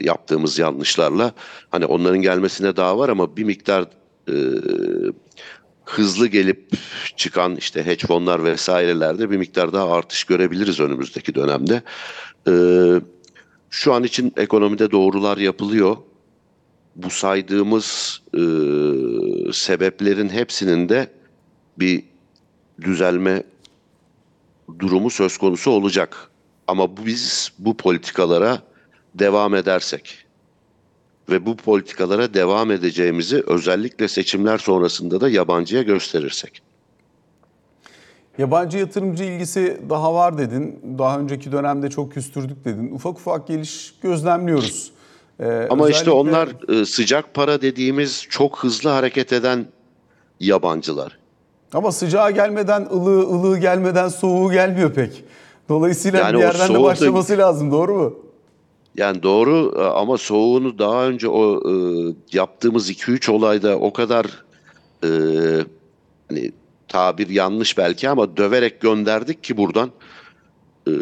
yaptığımız 0.00 0.58
yanlışlarla 0.58 1.32
hani 1.70 1.86
onların 1.86 2.22
gelmesine 2.22 2.76
daha 2.76 2.98
var 2.98 3.08
ama 3.08 3.36
bir 3.36 3.44
miktar 3.44 3.86
e, 4.28 4.34
hızlı 5.90 6.26
gelip 6.26 6.72
çıkan 7.16 7.56
işte 7.56 7.86
hedge 7.86 8.06
fonlar 8.06 8.44
vesairelerde 8.44 9.30
bir 9.30 9.36
miktar 9.36 9.72
daha 9.72 9.92
artış 9.92 10.24
görebiliriz 10.24 10.80
önümüzdeki 10.80 11.34
dönemde. 11.34 11.82
E, 12.48 12.54
şu 13.70 13.92
an 13.94 14.04
için 14.04 14.32
ekonomide 14.36 14.90
doğrular 14.90 15.38
yapılıyor. 15.38 15.96
Bu 16.96 17.10
saydığımız 17.10 18.20
e, 18.34 18.42
sebeplerin 19.52 20.28
hepsinin 20.28 20.88
de 20.88 21.10
bir 21.78 22.04
düzelme 22.80 23.42
durumu 24.78 25.10
söz 25.10 25.38
konusu 25.38 25.70
olacak. 25.70 26.30
Ama 26.66 26.96
bu, 26.96 27.06
biz 27.06 27.52
bu 27.58 27.76
politikalara 27.76 28.62
devam 29.14 29.54
edersek 29.54 30.26
ve 31.30 31.46
bu 31.46 31.56
politikalara 31.56 32.34
devam 32.34 32.70
edeceğimizi 32.70 33.42
özellikle 33.46 34.08
seçimler 34.08 34.58
sonrasında 34.58 35.20
da 35.20 35.28
yabancıya 35.28 35.82
gösterirsek. 35.82 36.62
Yabancı 38.38 38.78
yatırımcı 38.78 39.24
ilgisi 39.24 39.80
daha 39.90 40.14
var 40.14 40.38
dedin. 40.38 40.80
Daha 40.98 41.18
önceki 41.20 41.52
dönemde 41.52 41.90
çok 41.90 42.12
küstürdük 42.12 42.64
dedin. 42.64 42.90
Ufak 42.94 43.18
ufak 43.18 43.48
geliş 43.48 43.94
gözlemliyoruz. 44.02 44.90
Ee, 45.40 45.66
Ama 45.70 45.90
işte 45.90 46.00
özellikle- 46.10 46.10
onlar 46.30 46.80
e, 46.80 46.84
sıcak 46.84 47.34
para 47.34 47.62
dediğimiz 47.62 48.26
çok 48.30 48.58
hızlı 48.64 48.90
hareket 48.90 49.32
eden 49.32 49.66
yabancılar. 50.40 51.18
Ama 51.74 51.92
sıcağı 51.92 52.30
gelmeden 52.30 52.88
ılığı, 52.92 53.20
ılığı 53.20 53.58
gelmeden 53.58 54.08
soğuğu 54.08 54.52
gelmiyor 54.52 54.92
pek. 54.94 55.24
Dolayısıyla 55.68 56.18
Yani 56.18 56.34
bir 56.34 56.40
yerden 56.40 56.74
de 56.74 56.82
başlaması 56.82 57.38
lazım 57.38 57.70
doğru 57.72 57.94
mu? 57.94 58.14
Yani 58.96 59.22
doğru 59.22 59.74
e, 59.78 59.82
ama 59.82 60.18
soğuğunu 60.18 60.78
daha 60.78 61.06
önce 61.06 61.28
o 61.28 61.70
e, 61.70 61.72
yaptığımız 62.32 62.90
2-3 62.90 63.30
olayda 63.30 63.78
o 63.78 63.92
kadar 63.92 64.26
e, 65.04 65.08
hani 66.28 66.52
tabir 66.88 67.28
yanlış 67.28 67.78
belki 67.78 68.08
ama 68.08 68.36
döverek 68.36 68.80
gönderdik 68.80 69.44
ki 69.44 69.56
buradan. 69.56 69.90
E, 70.86 70.92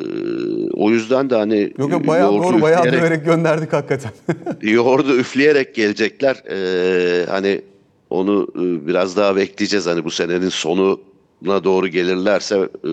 o 0.72 0.90
yüzden 0.90 1.31
de 1.31 1.35
hani 1.35 1.72
Yok 1.79 1.92
yok 1.92 2.07
bayağı 2.07 2.33
yoğurdu 2.33 2.53
doğru 2.53 2.62
bayağı 2.62 2.85
döverek 2.85 3.24
gönderdik 3.24 3.72
hakikaten. 3.72 4.12
yoğurdu 4.62 5.16
üfleyerek 5.16 5.74
gelecekler. 5.74 6.37
E, 6.51 7.27
hani 7.27 7.62
onu 8.11 8.48
e, 8.55 8.87
biraz 8.87 9.16
daha 9.16 9.37
bekleyeceğiz. 9.37 9.87
Hani 9.87 10.05
bu 10.05 10.11
senenin 10.11 10.48
sonuna 10.48 11.64
doğru 11.64 11.88
gelirlerse 11.88 12.68
e, 12.85 12.90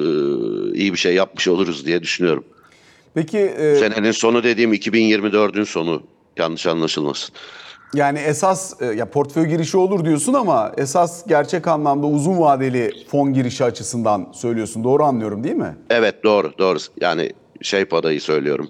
iyi 0.74 0.94
bir 0.94 0.98
şey 0.98 1.16
yapmış 1.16 1.48
oluruz 1.48 1.86
diye 1.86 2.04
düşünüyorum. 2.04 2.44
Peki 3.16 3.38
e, 3.38 3.76
Senenin 3.76 4.12
sonu 4.12 4.44
dediğim 4.44 4.74
2024'ün 4.74 5.64
sonu. 5.64 6.02
Yanlış 6.38 6.68
anlaşılmasın. 6.68 7.36
yani 7.94 8.20
esas 8.20 8.82
e, 8.82 8.86
ya 8.86 9.10
portföy 9.10 9.46
girişi 9.46 9.78
olur 9.78 10.06
diyorsun 10.06 10.34
ama 10.34 10.72
esas 10.78 11.28
gerçek 11.28 11.68
anlamda 11.68 12.08
uzun 12.08 12.40
vadeli 12.40 12.92
fon 13.08 13.34
girişi 13.34 13.64
açısından 13.64 14.28
söylüyorsun. 14.34 14.84
Doğru 14.84 15.04
anlıyorum 15.04 15.44
değil 15.44 15.56
mi? 15.56 15.76
Evet 15.90 16.24
doğru 16.24 16.52
doğru. 16.60 16.78
Yani 17.02 17.32
şey 17.62 17.86
parayı 17.86 18.22
söylüyorum. 18.22 18.70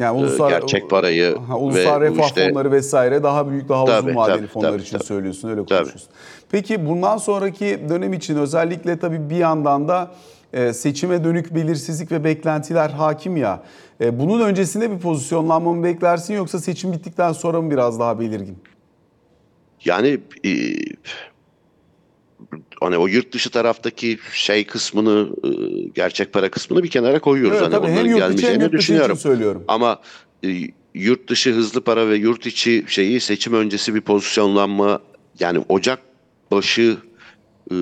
Yani 0.00 0.26
Ee, 0.26 0.48
gerçek 0.48 0.90
parayı 0.90 1.36
ha, 1.48 1.56
ulusal 1.58 2.00
ve 2.00 2.04
refah 2.10 2.26
işte- 2.26 2.48
fonları 2.50 2.72
vesaire 2.72 3.22
daha 3.22 3.50
büyük 3.50 3.68
daha 3.68 3.84
uzun 3.84 3.92
Tabii, 3.94 4.16
vadeli 4.16 4.36
tabii, 4.36 4.46
fonlar 4.46 4.70
tabii, 4.70 4.82
için 4.82 4.96
tabii. 4.98 5.06
söylüyorsun 5.06 5.48
öyle 5.48 5.60
Tabii. 5.66 5.78
konuşuyorsun. 5.78 6.08
Peki 6.50 6.86
bundan 6.86 7.16
sonraki 7.16 7.80
dönem 7.88 8.12
için 8.12 8.36
özellikle 8.36 8.98
tabii 8.98 9.30
bir 9.30 9.36
yandan 9.36 9.88
da 9.88 10.10
seçime 10.72 11.24
dönük 11.24 11.54
belirsizlik 11.54 12.12
ve 12.12 12.24
beklentiler 12.24 12.90
hakim 12.90 13.36
ya. 13.36 13.62
E, 14.00 14.20
bunun 14.20 14.40
öncesinde 14.40 14.90
bir 14.90 14.98
pozisyonlanma 14.98 15.72
mı 15.72 15.84
beklersin 15.84 16.34
yoksa 16.34 16.58
seçim 16.58 16.92
bittikten 16.92 17.32
sonra 17.32 17.60
mı 17.60 17.70
biraz 17.70 18.00
daha 18.00 18.20
belirgin? 18.20 18.58
Yani 19.84 20.18
e, 20.44 20.50
hani 22.80 22.98
o 22.98 23.06
yurt 23.06 23.32
dışı 23.32 23.50
taraftaki 23.50 24.18
şey 24.32 24.66
kısmını 24.66 25.28
e, 25.44 25.48
gerçek 25.94 26.32
para 26.32 26.50
kısmını 26.50 26.82
bir 26.82 26.90
kenara 26.90 27.20
koyuyoruz. 27.20 27.58
Evet, 27.62 27.72
hani 27.72 27.82
tabii 27.82 27.92
hem 27.92 27.98
onların 27.98 28.10
yurt 28.10 28.20
hem 28.20 28.30
yurt 28.30 28.38
dışı 28.38 28.56
için 28.56 28.78
düşünüyorum. 28.78 29.16
söylüyorum. 29.16 29.64
Ama 29.68 30.00
e, 30.44 30.48
yurt 30.94 31.28
dışı 31.28 31.52
hızlı 31.52 31.80
para 31.80 32.08
ve 32.08 32.16
yurt 32.16 32.46
içi 32.46 32.84
şeyi 32.88 33.20
seçim 33.20 33.54
öncesi 33.54 33.94
bir 33.94 34.00
pozisyonlanma 34.00 35.00
yani 35.40 35.64
Ocak 35.68 35.98
başı 36.50 36.96
e, 37.70 37.74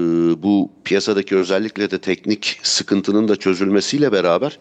bu 0.43 0.71
piyasadaki 0.85 1.37
özellikle 1.37 1.91
de 1.91 1.99
teknik 1.99 2.61
sıkıntının 2.63 3.29
da 3.29 3.37
çözülmesiyle 3.37 4.13
beraber 4.13 4.59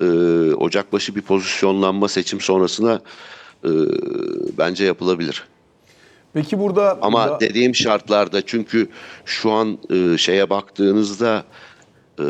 e, 0.00 0.06
Ocak 0.54 0.92
başı 0.92 1.16
bir 1.16 1.22
pozisyonlanma 1.22 2.08
seçim 2.08 2.40
sonrasına 2.40 3.00
e, 3.64 3.70
bence 4.58 4.84
yapılabilir. 4.84 5.44
Peki 6.32 6.58
burada 6.58 6.98
Ama 7.02 7.28
da- 7.28 7.40
dediğim 7.40 7.74
şartlarda 7.74 8.46
çünkü 8.46 8.88
şu 9.24 9.50
an 9.50 9.78
e, 9.90 10.18
şeye 10.18 10.50
baktığınızda 10.50 11.44
e, 12.18 12.24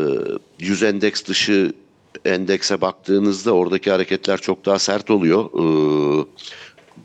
100 0.58 0.82
endeks 0.82 1.24
dışı 1.24 1.72
endekse 2.24 2.80
baktığınızda 2.80 3.52
oradaki 3.52 3.90
hareketler 3.90 4.38
çok 4.38 4.66
daha 4.66 4.78
sert 4.78 5.10
oluyor. 5.10 5.44
E, 5.44 5.64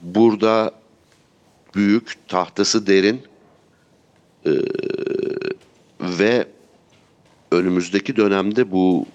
burada 0.01 0.71
büyük, 1.75 2.13
tahtası 2.27 2.88
derin 2.88 3.21
e, 4.45 4.51
ve 6.20 6.48
önümüzdeki 7.52 8.15
dönemde 8.15 8.72
bu 8.72 9.06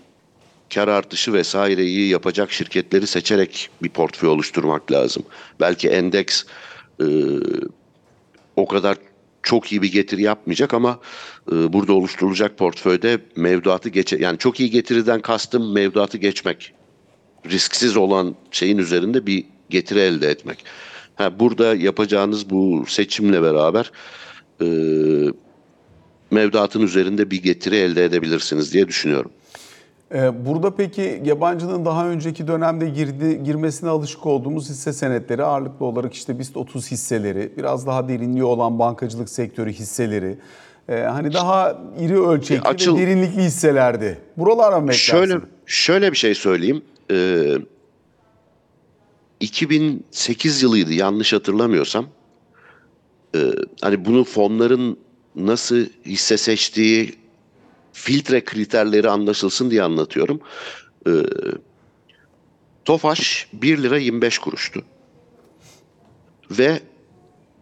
kar 0.74 0.88
artışı 0.88 1.32
vesaireyi 1.32 2.08
yapacak 2.08 2.52
şirketleri 2.52 3.06
seçerek 3.06 3.70
bir 3.82 3.88
portföy 3.88 4.28
oluşturmak 4.28 4.92
lazım. 4.92 5.22
Belki 5.60 5.88
endeks 5.88 6.44
e, 7.00 7.06
o 8.56 8.68
kadar 8.68 8.96
çok 9.42 9.72
iyi 9.72 9.82
bir 9.82 9.92
getiri 9.92 10.22
yapmayacak 10.22 10.74
ama 10.74 11.00
e, 11.52 11.72
burada 11.72 11.92
oluşturulacak 11.92 12.58
portföyde 12.58 13.18
mevduatı 13.36 13.88
geçe 13.88 14.16
yani 14.16 14.38
çok 14.38 14.60
iyi 14.60 14.70
getiriden 14.70 15.20
kastım 15.20 15.72
mevduatı 15.72 16.18
geçmek. 16.18 16.72
Risksiz 17.50 17.96
olan 17.96 18.34
şeyin 18.50 18.78
üzerinde 18.78 19.26
bir 19.26 19.44
getiri 19.70 19.98
elde 19.98 20.28
etmek. 20.30 20.64
Ha, 21.14 21.40
burada 21.40 21.74
yapacağınız 21.74 22.50
bu 22.50 22.84
seçimle 22.88 23.42
beraber 23.42 23.92
e, 24.62 24.66
mevduatın 26.30 26.82
üzerinde 26.82 27.30
bir 27.30 27.42
getiri 27.42 27.76
elde 27.76 28.04
edebilirsiniz 28.04 28.72
diye 28.74 28.88
düşünüyorum. 28.88 29.30
Ee, 30.14 30.46
Burada 30.46 30.74
peki 30.76 31.22
yabancının 31.24 31.84
daha 31.84 32.08
önceki 32.08 32.46
dönemde 32.48 32.88
girdi, 32.88 33.40
girmesine 33.44 33.90
alışık 33.90 34.26
olduğumuz 34.26 34.70
hisse 34.70 34.92
senetleri 34.92 35.44
ağırlıklı 35.44 35.86
olarak 35.86 36.14
işte 36.14 36.38
BIST 36.38 36.56
30 36.56 36.90
hisseleri, 36.90 37.52
biraz 37.56 37.86
daha 37.86 38.08
derinliği 38.08 38.44
olan 38.44 38.78
bankacılık 38.78 39.28
sektörü 39.28 39.72
hisseleri, 39.72 40.38
e, 40.88 40.94
hani 40.96 41.32
daha 41.32 41.78
iri 42.00 42.20
ölçekli 42.20 42.68
Açıl- 42.68 42.96
ve 42.96 43.00
derinlikli 43.00 43.42
hisselerdi. 43.42 44.18
Buralara 44.36 44.80
mı 44.80 44.88
beklersin? 44.88 45.12
Şöyle 45.12 45.40
şöyle 45.66 46.12
bir 46.12 46.16
şey 46.16 46.34
söyleyeyim. 46.34 46.82
Ee, 47.10 47.54
2008 49.40 50.62
yılıydı 50.62 50.92
yanlış 50.92 51.32
hatırlamıyorsam. 51.32 52.06
Ee, 53.34 53.38
hani 53.80 54.04
bunu 54.04 54.24
fonların 54.24 54.98
nasıl 55.46 55.86
hisse 56.06 56.36
seçtiği 56.36 57.18
filtre 57.92 58.44
kriterleri 58.44 59.10
anlaşılsın 59.10 59.70
diye 59.70 59.82
anlatıyorum. 59.82 60.40
Ee, 61.06 61.10
Tofaş 62.84 63.48
1 63.52 63.82
lira 63.82 63.98
25 63.98 64.38
kuruştu. 64.38 64.84
Ve 66.50 66.80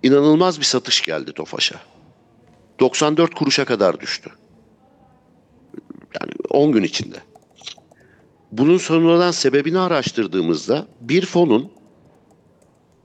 inanılmaz 0.02 0.58
bir 0.58 0.64
satış 0.64 1.02
geldi 1.02 1.32
Tofaş'a. 1.32 1.80
94 2.80 3.34
kuruşa 3.34 3.64
kadar 3.64 4.00
düştü. 4.00 4.30
Yani 6.20 6.32
10 6.50 6.72
gün 6.72 6.82
içinde. 6.82 7.16
Bunun 8.52 8.78
sonradan 8.78 9.30
sebebini 9.30 9.78
araştırdığımızda 9.78 10.86
bir 11.00 11.26
fonun 11.26 11.72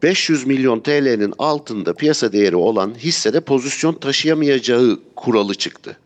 500 0.04 0.46
milyon 0.46 0.80
TL'nin 0.80 1.34
altında 1.40 1.94
piyasa 1.94 2.34
değeri 2.34 2.56
olan 2.56 2.96
hissede 2.98 3.42
pozisyon 3.42 3.94
taşıyamayacağı 3.94 5.00
kuralı 5.16 5.56
çıktı. 5.56 5.98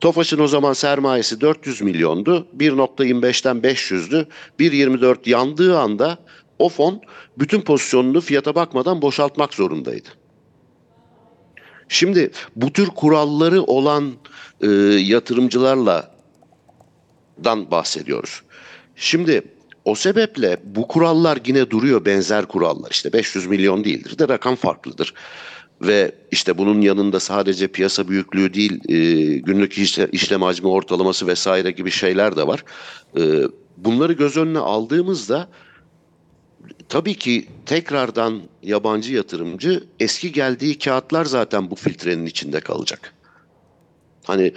Tofaş'ın 0.00 0.38
o 0.38 0.46
zaman 0.46 0.72
sermayesi 0.72 1.40
400 1.40 1.80
milyondu. 1.80 2.46
1.25'ten 2.58 3.56
500'dü. 3.56 4.26
1.24 4.60 5.30
yandığı 5.30 5.78
anda 5.78 6.18
o 6.58 6.68
fon 6.68 7.00
bütün 7.38 7.60
pozisyonunu 7.60 8.20
fiyata 8.20 8.54
bakmadan 8.54 9.02
boşaltmak 9.02 9.54
zorundaydı. 9.54 10.08
Şimdi 11.88 12.30
bu 12.56 12.72
tür 12.72 12.86
kuralları 12.86 13.62
olan 13.62 14.12
e, 14.60 14.68
yatırımcılarla 14.98 16.14
dan 17.44 17.70
bahsediyoruz. 17.70 18.42
Şimdi 18.96 19.42
o 19.84 19.94
sebeple 19.94 20.56
bu 20.64 20.88
kurallar 20.88 21.38
yine 21.46 21.70
duruyor 21.70 22.04
benzer 22.04 22.46
kurallar. 22.46 22.90
İşte 22.90 23.12
500 23.12 23.46
milyon 23.46 23.84
değildir 23.84 24.18
de 24.18 24.28
rakam 24.28 24.56
farklıdır. 24.56 25.14
Ve 25.80 26.12
işte 26.30 26.58
bunun 26.58 26.80
yanında 26.80 27.20
sadece 27.20 27.68
piyasa 27.68 28.08
büyüklüğü 28.08 28.54
değil 28.54 28.80
e, 28.88 28.94
günlük 29.38 29.78
işle, 29.78 30.08
işlem 30.12 30.42
hacmi 30.42 30.68
ortalaması 30.68 31.26
vesaire 31.26 31.70
gibi 31.70 31.90
şeyler 31.90 32.36
de 32.36 32.46
var. 32.46 32.64
E, 33.16 33.22
bunları 33.76 34.12
göz 34.12 34.36
önüne 34.36 34.58
aldığımızda 34.58 35.48
tabii 36.88 37.14
ki 37.14 37.46
tekrardan 37.66 38.42
yabancı 38.62 39.14
yatırımcı 39.14 39.84
eski 40.00 40.32
geldiği 40.32 40.78
kağıtlar 40.78 41.24
zaten 41.24 41.70
bu 41.70 41.74
filtrenin 41.74 42.26
içinde 42.26 42.60
kalacak. 42.60 43.14
Hani 44.24 44.52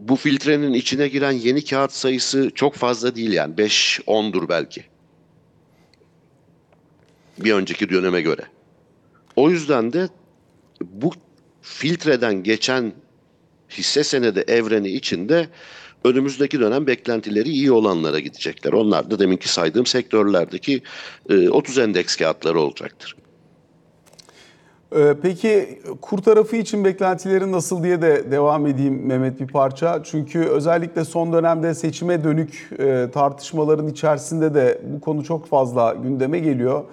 bu 0.00 0.16
filtrenin 0.16 0.72
içine 0.72 1.08
giren 1.08 1.32
yeni 1.32 1.64
kağıt 1.64 1.92
sayısı 1.92 2.50
çok 2.54 2.74
fazla 2.74 3.16
değil 3.16 3.32
yani 3.32 3.54
5-10'dur 3.54 4.48
belki. 4.48 4.84
Bir 7.38 7.52
önceki 7.52 7.90
döneme 7.90 8.20
göre. 8.20 8.42
O 9.36 9.50
yüzden 9.50 9.92
de 9.92 10.08
bu 10.82 11.12
filtreden 11.62 12.42
geçen 12.42 12.92
hisse 13.70 14.04
senedi 14.04 14.44
evreni 14.48 14.88
içinde 14.88 15.48
önümüzdeki 16.04 16.60
dönem 16.60 16.86
beklentileri 16.86 17.48
iyi 17.48 17.72
olanlara 17.72 18.18
gidecekler. 18.18 18.72
Onlar 18.72 19.10
da 19.10 19.18
deminki 19.18 19.48
saydığım 19.48 19.86
sektörlerdeki 19.86 20.82
e, 21.30 21.48
30 21.48 21.78
endeks 21.78 22.16
kağıtları 22.16 22.60
olacaktır. 22.60 23.16
Ee, 24.96 25.14
Peki 25.22 25.80
kur 26.00 26.18
tarafı 26.18 26.56
için 26.56 26.84
beklentilerin 26.84 27.52
nasıl 27.52 27.82
diye 27.82 28.02
de 28.02 28.30
devam 28.30 28.66
edeyim 28.66 29.06
Mehmet 29.06 29.40
bir 29.40 29.46
parça. 29.46 30.00
Çünkü 30.04 30.40
özellikle 30.44 31.04
son 31.04 31.32
dönemde 31.32 31.74
seçime 31.74 32.24
dönük 32.24 32.70
e, 32.78 33.06
tartışmaların 33.12 33.88
içerisinde 33.88 34.54
de 34.54 34.80
bu 34.96 35.00
konu 35.00 35.24
çok 35.24 35.46
fazla 35.46 35.94
gündeme 36.02 36.38
geliyor. 36.38 36.84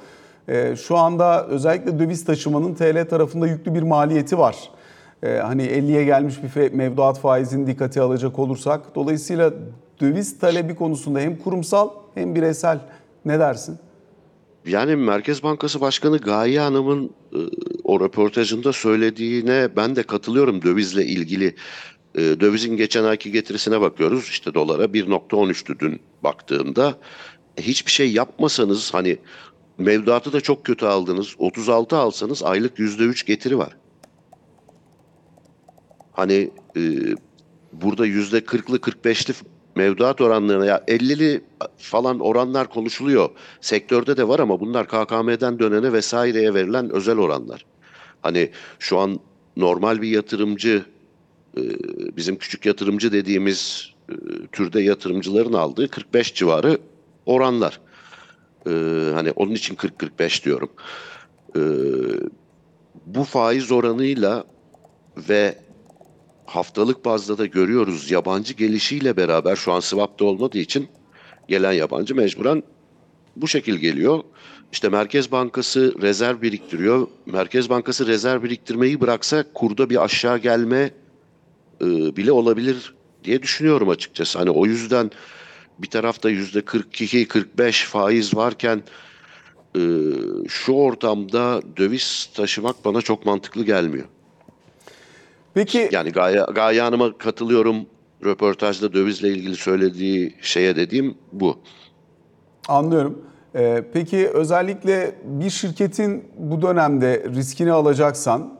E, 0.47 0.75
Şu 0.75 0.97
anda 0.97 1.47
özellikle 1.47 1.99
döviz 1.99 2.25
taşımanın 2.25 2.73
TL 2.73 3.09
tarafında 3.09 3.47
yüklü 3.47 3.75
bir 3.75 3.81
maliyeti 3.83 4.37
var. 4.37 4.55
E, 5.23 5.37
Hani 5.37 5.63
50'ye 5.63 6.03
gelmiş 6.03 6.35
bir 6.55 6.73
mevduat 6.73 7.19
faizini 7.19 7.67
dikkate 7.67 8.01
alacak 8.01 8.39
olursak. 8.39 8.81
Dolayısıyla 8.95 9.53
döviz 10.01 10.39
talebi 10.39 10.75
konusunda 10.75 11.19
hem 11.19 11.37
kurumsal 11.37 11.89
hem 12.15 12.35
bireysel 12.35 12.79
ne 13.25 13.39
dersin? 13.39 13.77
Yani 14.67 14.95
Merkez 14.95 15.43
Bankası 15.43 15.81
Başkanı 15.81 16.17
Gaye 16.17 16.59
Hanım'ın 16.59 17.05
e, 17.33 17.39
o 17.83 17.99
röportajında 17.99 18.73
söylediğine 18.73 19.75
ben 19.75 19.95
de 19.95 20.03
katılıyorum 20.03 20.61
dövizle 20.61 21.05
ilgili. 21.05 21.55
E, 22.15 22.21
dövizin 22.21 22.77
geçen 22.77 23.03
ayki 23.03 23.31
getirisine 23.31 23.81
bakıyoruz. 23.81 24.29
İşte 24.29 24.53
dolara 24.53 24.83
1.13'tü 24.83 25.79
dün 25.79 26.01
baktığımda. 26.23 26.97
E, 27.57 27.61
hiçbir 27.61 27.91
şey 27.91 28.11
yapmasanız 28.11 28.93
hani 28.93 29.17
mevduatı 29.77 30.33
da 30.33 30.41
çok 30.41 30.65
kötü 30.65 30.85
aldınız. 30.85 31.35
36 31.37 31.97
alsanız 31.97 32.43
aylık 32.43 32.79
%3 32.79 33.25
getiri 33.25 33.57
var. 33.57 33.77
Hani 36.11 36.51
e, 36.77 36.81
burada 37.73 38.07
%40'lı 38.07 38.77
45'li 38.77 39.33
mevduat 39.77 40.21
oranlarına 40.21 40.65
ya 40.65 40.83
50'li 40.87 41.43
falan 41.77 42.19
oranlar 42.19 42.69
konuşuluyor. 42.69 43.29
Sektörde 43.61 44.17
de 44.17 44.27
var 44.27 44.39
ama 44.39 44.59
bunlar 44.59 44.87
KKM'den 44.87 45.59
dönene 45.59 45.93
vesaireye 45.93 46.53
verilen 46.53 46.89
özel 46.89 47.17
oranlar. 47.17 47.65
Hani 48.21 48.51
şu 48.79 48.99
an 48.99 49.19
normal 49.57 50.01
bir 50.01 50.09
yatırımcı 50.09 50.85
e, 51.57 51.61
bizim 52.17 52.37
küçük 52.37 52.65
yatırımcı 52.65 53.11
dediğimiz 53.11 53.91
e, 54.09 54.13
türde 54.51 54.81
yatırımcıların 54.81 55.53
aldığı 55.53 55.87
45 55.87 56.33
civarı 56.33 56.77
oranlar. 57.25 57.79
E, 58.65 58.71
hani 59.13 59.31
onun 59.31 59.51
için 59.51 59.75
40-45 59.75 60.45
diyorum. 60.45 60.69
Bu 63.05 63.23
faiz 63.23 63.71
oranıyla 63.71 64.43
ve 65.29 65.55
haftalık 66.47 67.05
bazda 67.05 67.37
da 67.37 67.45
görüyoruz 67.45 68.11
yabancı 68.11 68.53
gelişiyle 68.53 69.17
beraber 69.17 69.55
şu 69.55 69.73
an 69.73 69.79
swap'ta 69.79 70.25
olmadığı 70.25 70.57
için 70.57 70.87
gelen 71.47 71.71
yabancı 71.71 72.15
mecburen 72.15 72.63
bu 73.35 73.47
şekil 73.47 73.75
geliyor. 73.75 74.23
İşte 74.71 74.89
Merkez 74.89 75.31
Bankası 75.31 76.01
rezerv 76.01 76.41
biriktiriyor. 76.41 77.07
Merkez 77.25 77.69
Bankası 77.69 78.07
rezerv 78.07 78.43
biriktirmeyi 78.43 79.01
bıraksa 79.01 79.45
kurda 79.53 79.89
bir 79.89 80.03
aşağı 80.03 80.37
gelme 80.37 80.91
e, 81.81 82.15
bile 82.15 82.31
olabilir 82.31 82.95
diye 83.23 83.43
düşünüyorum 83.43 83.89
açıkçası. 83.89 84.39
Hani 84.39 84.49
o 84.49 84.65
yüzden 84.65 85.11
bir 85.79 85.87
tarafta 85.87 86.29
yüzde 86.29 86.59
42-45 86.59 87.85
faiz 87.85 88.35
varken 88.35 88.83
e, 89.75 89.81
şu 90.47 90.73
ortamda 90.73 91.61
döviz 91.77 92.29
taşımak 92.33 92.85
bana 92.85 93.01
çok 93.01 93.25
mantıklı 93.25 93.65
gelmiyor. 93.65 94.05
Peki 95.57 95.89
Yani 95.91 96.11
Gaye, 96.11 96.45
Gaye 96.55 96.81
Hanım'a 96.81 97.17
katılıyorum. 97.17 97.75
Röportajda 98.25 98.93
dövizle 98.93 99.29
ilgili 99.29 99.55
söylediği 99.55 100.35
şeye 100.41 100.75
dediğim 100.75 101.15
bu. 101.31 101.57
Anlıyorum. 102.67 103.21
Ee, 103.55 103.83
Peki 103.93 104.29
özellikle 104.29 105.15
bir 105.23 105.49
şirketin 105.49 106.23
bu 106.37 106.61
dönemde 106.61 107.23
riskini 107.35 107.71
alacaksan 107.71 108.53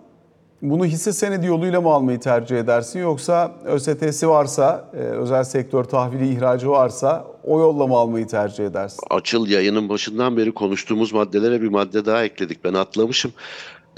bunu 0.62 0.86
hisse 0.86 1.14
senedi 1.14 1.46
yoluyla 1.46 1.82
mı 1.82 1.90
almayı 1.90 2.20
tercih 2.20 2.58
edersin 2.58 3.00
yoksa 3.00 3.56
ÖST'si 3.66 4.30
varsa, 4.30 4.92
e, 4.94 4.98
özel 4.98 5.44
sektör 5.44 5.84
tahvili 5.84 6.34
ihracı 6.34 6.70
varsa 6.70 7.28
o 7.44 7.60
yolla 7.60 7.88
mı 7.88 7.96
almayı 7.96 8.28
tercih 8.28 8.66
edersin? 8.66 9.00
Açıl 9.10 9.48
yayının 9.48 9.90
başından 9.90 10.38
beri 10.38 10.54
konuştuğumuz 10.54 11.14
maddelere 11.14 11.62
bir 11.62 11.70
madde 11.70 12.06
daha 12.06 12.24
ekledik. 12.24 12.64
Ben 12.64 12.74
atlamışım. 12.74 13.32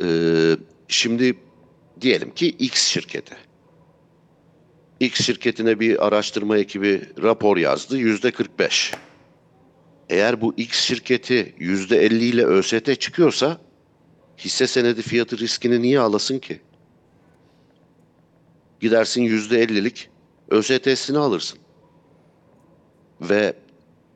Ee, 0.04 0.06
şimdi 0.88 1.38
diyelim 2.02 2.34
ki 2.34 2.48
X 2.48 2.88
şirketi. 2.88 3.36
X 5.00 5.22
şirketine 5.22 5.80
bir 5.80 6.08
araştırma 6.08 6.58
ekibi 6.58 7.02
rapor 7.22 7.58
yazdı. 7.58 7.98
Yüzde 7.98 8.32
45. 8.32 8.94
Eğer 10.10 10.42
bu 10.42 10.54
X 10.58 10.82
şirketi 10.82 11.56
yüzde 11.60 11.98
50 12.06 12.26
ile 12.26 12.46
ÖST 12.46 13.00
çıkıyorsa 13.00 13.62
hisse 14.38 14.68
senedi 14.68 15.02
fiyatı 15.02 15.38
riskini 15.38 15.82
niye 15.82 16.00
alasın 16.00 16.40
ki? 16.40 16.60
Gidersin 18.80 19.24
%50'lik 19.24 20.10
ÖST'sini 20.50 21.18
alırsın. 21.18 21.60
Ve 23.22 23.54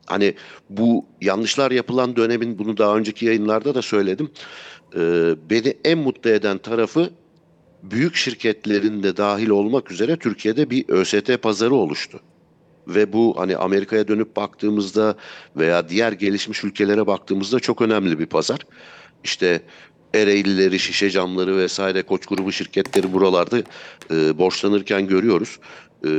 hani 0.06 0.36
bu 0.70 1.06
yanlışlar 1.22 1.72
yapılan 1.72 2.16
dönemin 2.16 2.60
bunu 2.60 2.78
daha 2.78 2.98
önceki 2.98 3.26
yayınlarda 3.26 3.76
da 3.76 3.82
söyledim. 3.82 4.32
Ee, 4.96 5.36
beni 5.50 5.78
en 5.84 5.98
mutlu 5.98 6.30
eden 6.30 6.58
tarafı 6.58 7.10
büyük 7.84 8.16
şirketlerin 8.16 9.04
de 9.04 9.18
dahil 9.18 9.50
olmak 9.50 9.92
üzere 9.92 10.18
Türkiye'de 10.18 10.70
bir 10.70 10.90
ÖST 10.90 11.42
pazarı 11.42 11.76
oluştu. 11.76 12.20
Ve 12.88 13.14
bu 13.14 13.36
hani 13.38 13.58
Amerika'ya 13.58 14.08
dönüp 14.08 14.36
baktığımızda 14.36 15.16
veya 15.58 15.90
diğer 15.90 16.12
gelişmiş 16.12 16.64
ülkelere 16.64 17.08
baktığımızda 17.08 17.60
çok 17.60 17.82
önemli 17.82 18.20
bir 18.20 18.26
pazar. 18.26 18.60
İşte 19.24 19.62
Ereğlileri, 20.14 20.80
şişe 20.80 21.10
camları 21.10 21.58
vesaire 21.58 22.02
koç 22.02 22.26
grubu 22.26 22.52
şirketleri 22.52 23.14
buralarda 23.14 23.58
e, 24.12 24.38
borçlanırken 24.38 25.08
görüyoruz. 25.08 25.60
E, 26.08 26.10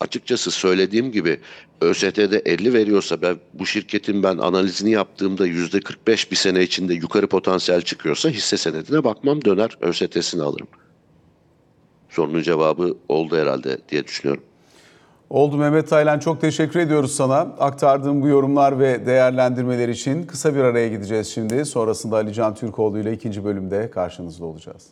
açıkçası 0.00 0.50
söylediğim 0.50 1.12
gibi 1.12 1.40
ÖST'de 1.80 2.42
50 2.44 2.72
veriyorsa 2.72 3.22
ben 3.22 3.36
bu 3.54 3.66
şirketin 3.66 4.22
ben 4.22 4.38
analizini 4.38 4.90
yaptığımda 4.90 5.46
%45 5.48 6.30
bir 6.30 6.36
sene 6.36 6.62
içinde 6.62 6.94
yukarı 6.94 7.26
potansiyel 7.26 7.82
çıkıyorsa 7.82 8.28
hisse 8.28 8.56
senedine 8.56 9.04
bakmam 9.04 9.44
döner 9.44 9.70
ÖST'sini 9.80 10.42
alırım. 10.42 10.68
Sorunun 12.14 12.42
cevabı 12.42 12.94
oldu 13.08 13.36
herhalde 13.36 13.78
diye 13.88 14.04
düşünüyorum. 14.04 14.42
Oldu 15.30 15.56
Mehmet 15.56 15.88
Taylan 15.88 16.18
çok 16.18 16.40
teşekkür 16.40 16.80
ediyoruz 16.80 17.14
sana. 17.14 17.36
Aktardığın 17.38 18.22
bu 18.22 18.28
yorumlar 18.28 18.78
ve 18.78 19.06
değerlendirmeler 19.06 19.88
için 19.88 20.22
kısa 20.22 20.54
bir 20.54 20.60
araya 20.60 20.88
gideceğiz 20.88 21.28
şimdi. 21.28 21.64
Sonrasında 21.64 22.16
Ali 22.16 22.32
Can 22.32 22.54
Türkoğlu 22.54 22.98
ile 22.98 23.12
ikinci 23.12 23.44
bölümde 23.44 23.90
karşınızda 23.90 24.44
olacağız. 24.44 24.86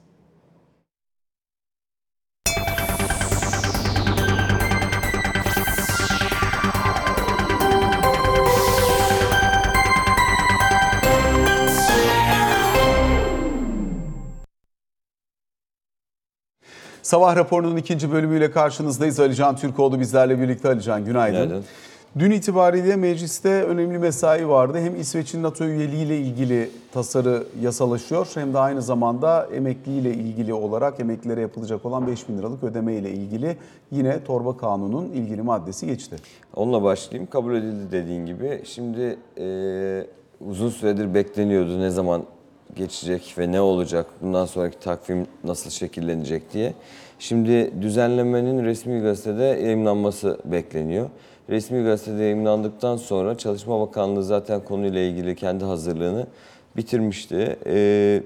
Sabah 17.12 17.36
raporunun 17.36 17.76
ikinci 17.76 18.12
bölümüyle 18.12 18.50
karşınızdayız. 18.50 19.20
Ali 19.20 19.34
Can 19.34 19.56
Türkoğlu 19.56 20.00
bizlerle 20.00 20.40
birlikte. 20.40 20.68
Ali 20.68 20.82
Can 20.82 21.04
günaydın. 21.04 21.42
Günaydın. 21.42 21.64
Dün 22.18 22.30
itibariyle 22.30 22.96
mecliste 22.96 23.62
önemli 23.62 23.98
mesai 23.98 24.48
vardı. 24.48 24.78
Hem 24.78 25.00
İsveç'in 25.00 25.42
NATO 25.42 25.64
üyeliğiyle 25.64 26.18
ilgili 26.18 26.70
tasarı 26.92 27.44
yasalaşıyor 27.62 28.30
hem 28.34 28.54
de 28.54 28.58
aynı 28.58 28.82
zamanda 28.82 29.48
emekliyle 29.54 30.14
ilgili 30.14 30.54
olarak 30.54 31.00
emeklilere 31.00 31.40
yapılacak 31.40 31.84
olan 31.84 32.06
5 32.06 32.28
bin 32.28 32.38
liralık 32.38 32.64
ödeme 32.64 32.94
ile 32.94 33.10
ilgili 33.10 33.56
yine 33.90 34.24
torba 34.24 34.56
kanunun 34.56 35.04
ilgili 35.08 35.42
maddesi 35.42 35.86
geçti. 35.86 36.16
Onunla 36.54 36.82
başlayayım. 36.82 37.30
Kabul 37.30 37.54
edildi 37.54 37.92
dediğin 37.92 38.26
gibi. 38.26 38.62
Şimdi 38.64 39.18
e, 39.38 40.06
uzun 40.40 40.68
süredir 40.68 41.14
bekleniyordu 41.14 41.80
ne 41.80 41.90
zaman 41.90 42.22
geçecek 42.76 43.34
ve 43.38 43.52
ne 43.52 43.60
olacak, 43.60 44.06
bundan 44.22 44.46
sonraki 44.46 44.78
takvim 44.78 45.26
nasıl 45.44 45.70
şekillenecek 45.70 46.52
diye. 46.52 46.74
Şimdi 47.18 47.82
düzenlemenin 47.82 48.64
resmi 48.64 49.00
gazetede 49.00 49.44
yayınlanması 49.44 50.38
bekleniyor. 50.44 51.10
Resmi 51.50 51.84
gazetede 51.84 52.22
yayınlandıktan 52.22 52.96
sonra 52.96 53.38
Çalışma 53.38 53.80
Bakanlığı 53.80 54.24
zaten 54.24 54.64
konuyla 54.64 55.00
ilgili 55.00 55.36
kendi 55.36 55.64
hazırlığını 55.64 56.26
bitirmişti. 56.76 57.56
E, 57.66 58.22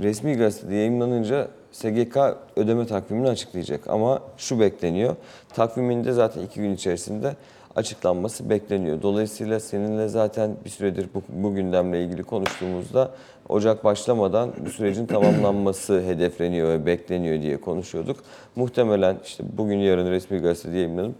resmi 0.00 0.34
gazetede 0.34 0.74
yayınlanınca 0.74 1.48
SGK 1.72 2.16
ödeme 2.56 2.86
takvimini 2.86 3.28
açıklayacak. 3.28 3.86
Ama 3.88 4.22
şu 4.36 4.60
bekleniyor. 4.60 5.16
Takviminde 5.54 6.12
zaten 6.12 6.42
iki 6.42 6.60
gün 6.60 6.74
içerisinde 6.74 7.36
açıklanması 7.76 8.50
bekleniyor. 8.50 9.02
Dolayısıyla 9.02 9.60
seninle 9.60 10.08
zaten 10.08 10.56
bir 10.64 10.70
süredir 10.70 11.08
bu, 11.14 11.22
bu 11.28 11.54
gündemle 11.54 12.04
ilgili 12.04 12.22
konuştuğumuzda 12.22 13.10
Ocak 13.48 13.84
başlamadan 13.84 14.52
bu 14.66 14.70
sürecin 14.70 15.06
tamamlanması 15.06 16.00
hedefleniyor 16.06 16.68
ve 16.68 16.86
bekleniyor 16.86 17.42
diye 17.42 17.60
konuşuyorduk. 17.60 18.16
Muhtemelen 18.56 19.16
işte 19.24 19.44
bugün 19.58 19.78
yarın 19.78 20.10
resmi 20.10 20.38
gazetede 20.38 20.76
yayınlanıp 20.76 21.14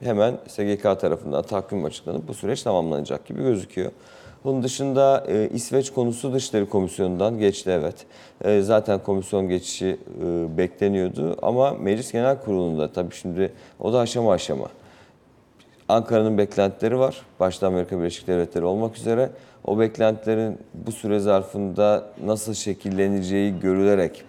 hemen 0.00 0.38
SGK 0.48 0.82
tarafından 0.82 1.42
takvim 1.42 1.84
açıklanıp 1.84 2.28
bu 2.28 2.34
süreç 2.34 2.62
tamamlanacak 2.62 3.26
gibi 3.26 3.42
gözüküyor. 3.42 3.92
Bunun 4.44 4.62
dışında 4.62 5.24
e, 5.28 5.48
İsveç 5.54 5.90
konusu 5.90 6.32
Dışişleri 6.32 6.68
Komisyonu'ndan 6.68 7.38
geçti 7.38 7.70
evet. 7.70 7.94
E, 8.44 8.60
zaten 8.60 9.02
komisyon 9.02 9.48
geçişi 9.48 9.86
e, 10.22 10.56
bekleniyordu 10.58 11.36
ama 11.42 11.70
Meclis 11.70 12.12
Genel 12.12 12.40
Kurulu'nda 12.40 12.92
tabii 12.92 13.14
şimdi 13.14 13.52
o 13.80 13.92
da 13.92 13.98
aşama 13.98 14.32
aşama. 14.32 14.68
Ankara'nın 15.88 16.38
beklentileri 16.38 16.98
var. 16.98 17.22
Başta 17.40 17.66
Amerika 17.66 17.98
Birleşik 17.98 18.26
Devletleri 18.26 18.64
olmak 18.64 18.96
üzere. 18.96 19.30
O 19.64 19.78
beklentilerin 19.78 20.58
bu 20.74 20.92
süre 20.92 21.20
zarfında 21.20 22.04
nasıl 22.24 22.54
şekilleneceği 22.54 23.60
görülerek 23.60 24.24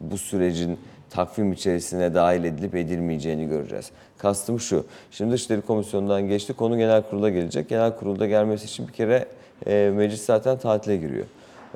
bu 0.00 0.18
sürecin 0.18 0.78
takvim 1.10 1.52
içerisine 1.52 2.14
dahil 2.14 2.44
edilip 2.44 2.74
edilmeyeceğini 2.74 3.48
göreceğiz. 3.48 3.90
Kastım 4.18 4.60
şu, 4.60 4.84
şimdi 5.10 5.32
Dışişleri 5.32 5.60
Komisyonu'ndan 5.60 6.22
geçti, 6.22 6.52
konu 6.52 6.78
genel 6.78 7.02
kurula 7.02 7.30
gelecek. 7.30 7.68
Genel 7.68 7.96
kurulda 7.96 8.26
gelmesi 8.26 8.64
için 8.64 8.88
bir 8.88 8.92
kere 8.92 9.26
e, 9.66 9.92
meclis 9.94 10.24
zaten 10.24 10.58
tatile 10.58 10.96
giriyor. 10.96 11.26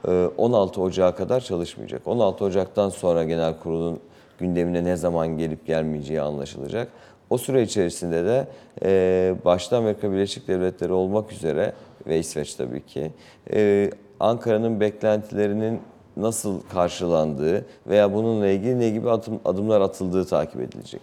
E, 0.08 0.28
16 0.36 0.80
Ocağı 0.80 1.16
kadar 1.16 1.40
çalışmayacak. 1.40 2.06
16 2.06 2.44
Ocak'tan 2.44 2.88
sonra 2.88 3.24
genel 3.24 3.58
kurulun 3.58 4.00
gündemine 4.38 4.84
ne 4.84 4.96
zaman 4.96 5.38
gelip 5.38 5.66
gelmeyeceği 5.66 6.20
anlaşılacak. 6.20 6.88
O 7.34 7.38
süre 7.38 7.62
içerisinde 7.62 8.24
de 8.24 8.46
e, 8.84 9.34
başta 9.44 9.76
Amerika 9.76 10.12
Birleşik 10.12 10.48
Devletleri 10.48 10.92
olmak 10.92 11.32
üzere 11.32 11.72
ve 12.06 12.18
İsveç 12.18 12.54
tabii 12.54 12.86
ki 12.86 13.10
e, 13.52 13.90
Ankara'nın 14.20 14.80
beklentilerinin 14.80 15.80
nasıl 16.16 16.60
karşılandığı 16.60 17.66
veya 17.86 18.14
bununla 18.14 18.48
ilgili 18.48 18.78
ne 18.78 18.90
gibi 18.90 19.10
adım, 19.10 19.40
adımlar 19.44 19.80
atıldığı 19.80 20.24
takip 20.24 20.60
edilecek. 20.60 21.00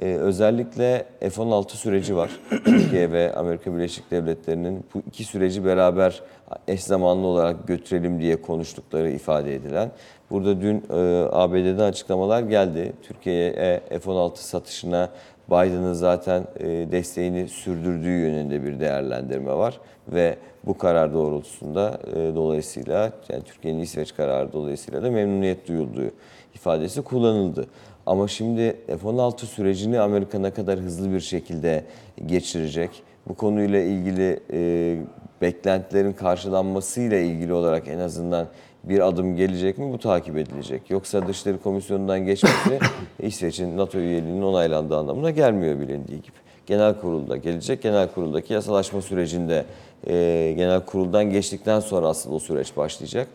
Ee, 0.00 0.06
özellikle 0.06 1.06
F-16 1.20 1.68
süreci 1.68 2.16
var. 2.16 2.30
Türkiye 2.64 3.12
ve 3.12 3.34
Amerika 3.34 3.74
Birleşik 3.74 4.10
Devletleri'nin 4.10 4.84
bu 4.94 5.02
iki 5.08 5.24
süreci 5.24 5.64
beraber 5.64 6.22
eş 6.68 6.84
zamanlı 6.84 7.26
olarak 7.26 7.68
götürelim 7.68 8.20
diye 8.20 8.42
konuştukları 8.42 9.10
ifade 9.10 9.54
edilen. 9.54 9.90
Burada 10.30 10.60
dün 10.60 10.84
e, 10.90 11.28
ABD'den 11.32 11.84
açıklamalar 11.84 12.42
geldi. 12.42 12.92
Türkiye'ye 13.02 13.80
F-16 13.90 14.36
satışına 14.36 15.08
Biden'ın 15.48 15.92
zaten 15.92 16.44
e, 16.60 16.66
desteğini 16.66 17.48
sürdürdüğü 17.48 18.18
yönünde 18.20 18.64
bir 18.64 18.80
değerlendirme 18.80 19.54
var 19.54 19.80
ve 20.08 20.36
bu 20.66 20.78
karar 20.78 21.14
doğrultusunda 21.14 22.00
e, 22.14 22.34
dolayısıyla 22.34 23.12
yani 23.28 23.42
Türkiye'nin 23.44 23.80
İsveç 23.80 24.14
kararı 24.14 24.52
dolayısıyla 24.52 25.02
da 25.02 25.10
memnuniyet 25.10 25.68
duyulduğu 25.68 26.10
ifadesi 26.54 27.02
kullanıldı. 27.02 27.66
Ama 28.06 28.28
şimdi 28.28 28.76
F-16 28.86 29.38
sürecini 29.38 30.00
Amerika 30.00 30.38
ne 30.38 30.50
kadar 30.50 30.78
hızlı 30.78 31.12
bir 31.12 31.20
şekilde 31.20 31.84
geçirecek? 32.26 32.90
Bu 33.28 33.34
konuyla 33.34 33.80
ilgili 33.80 34.40
e, 34.52 34.98
beklentilerin 35.42 36.12
karşılanmasıyla 36.12 37.18
ilgili 37.18 37.52
olarak 37.52 37.88
en 37.88 37.98
azından 37.98 38.46
bir 38.84 39.08
adım 39.08 39.36
gelecek 39.36 39.78
mi 39.78 39.92
bu 39.92 39.98
takip 39.98 40.36
edilecek. 40.36 40.90
Yoksa 40.90 41.26
Dışişleri 41.28 41.58
Komisyonu'ndan 41.58 42.26
geçmesi 42.26 42.78
İsveç'in 43.22 43.76
NATO 43.76 43.98
üyeliğinin 43.98 44.42
onaylandığı 44.42 44.96
anlamına 44.96 45.30
gelmiyor 45.30 45.80
bilindiği 45.80 46.22
gibi. 46.22 46.36
Genel 46.66 47.00
kurulda 47.00 47.36
gelecek. 47.36 47.82
Genel 47.82 48.08
kuruldaki 48.08 48.52
yasalaşma 48.52 49.02
sürecinde 49.02 49.64
e, 50.06 50.54
genel 50.56 50.80
kuruldan 50.80 51.30
geçtikten 51.30 51.80
sonra 51.80 52.08
asıl 52.08 52.32
o 52.32 52.38
süreç 52.38 52.76
başlayacak. 52.76 53.28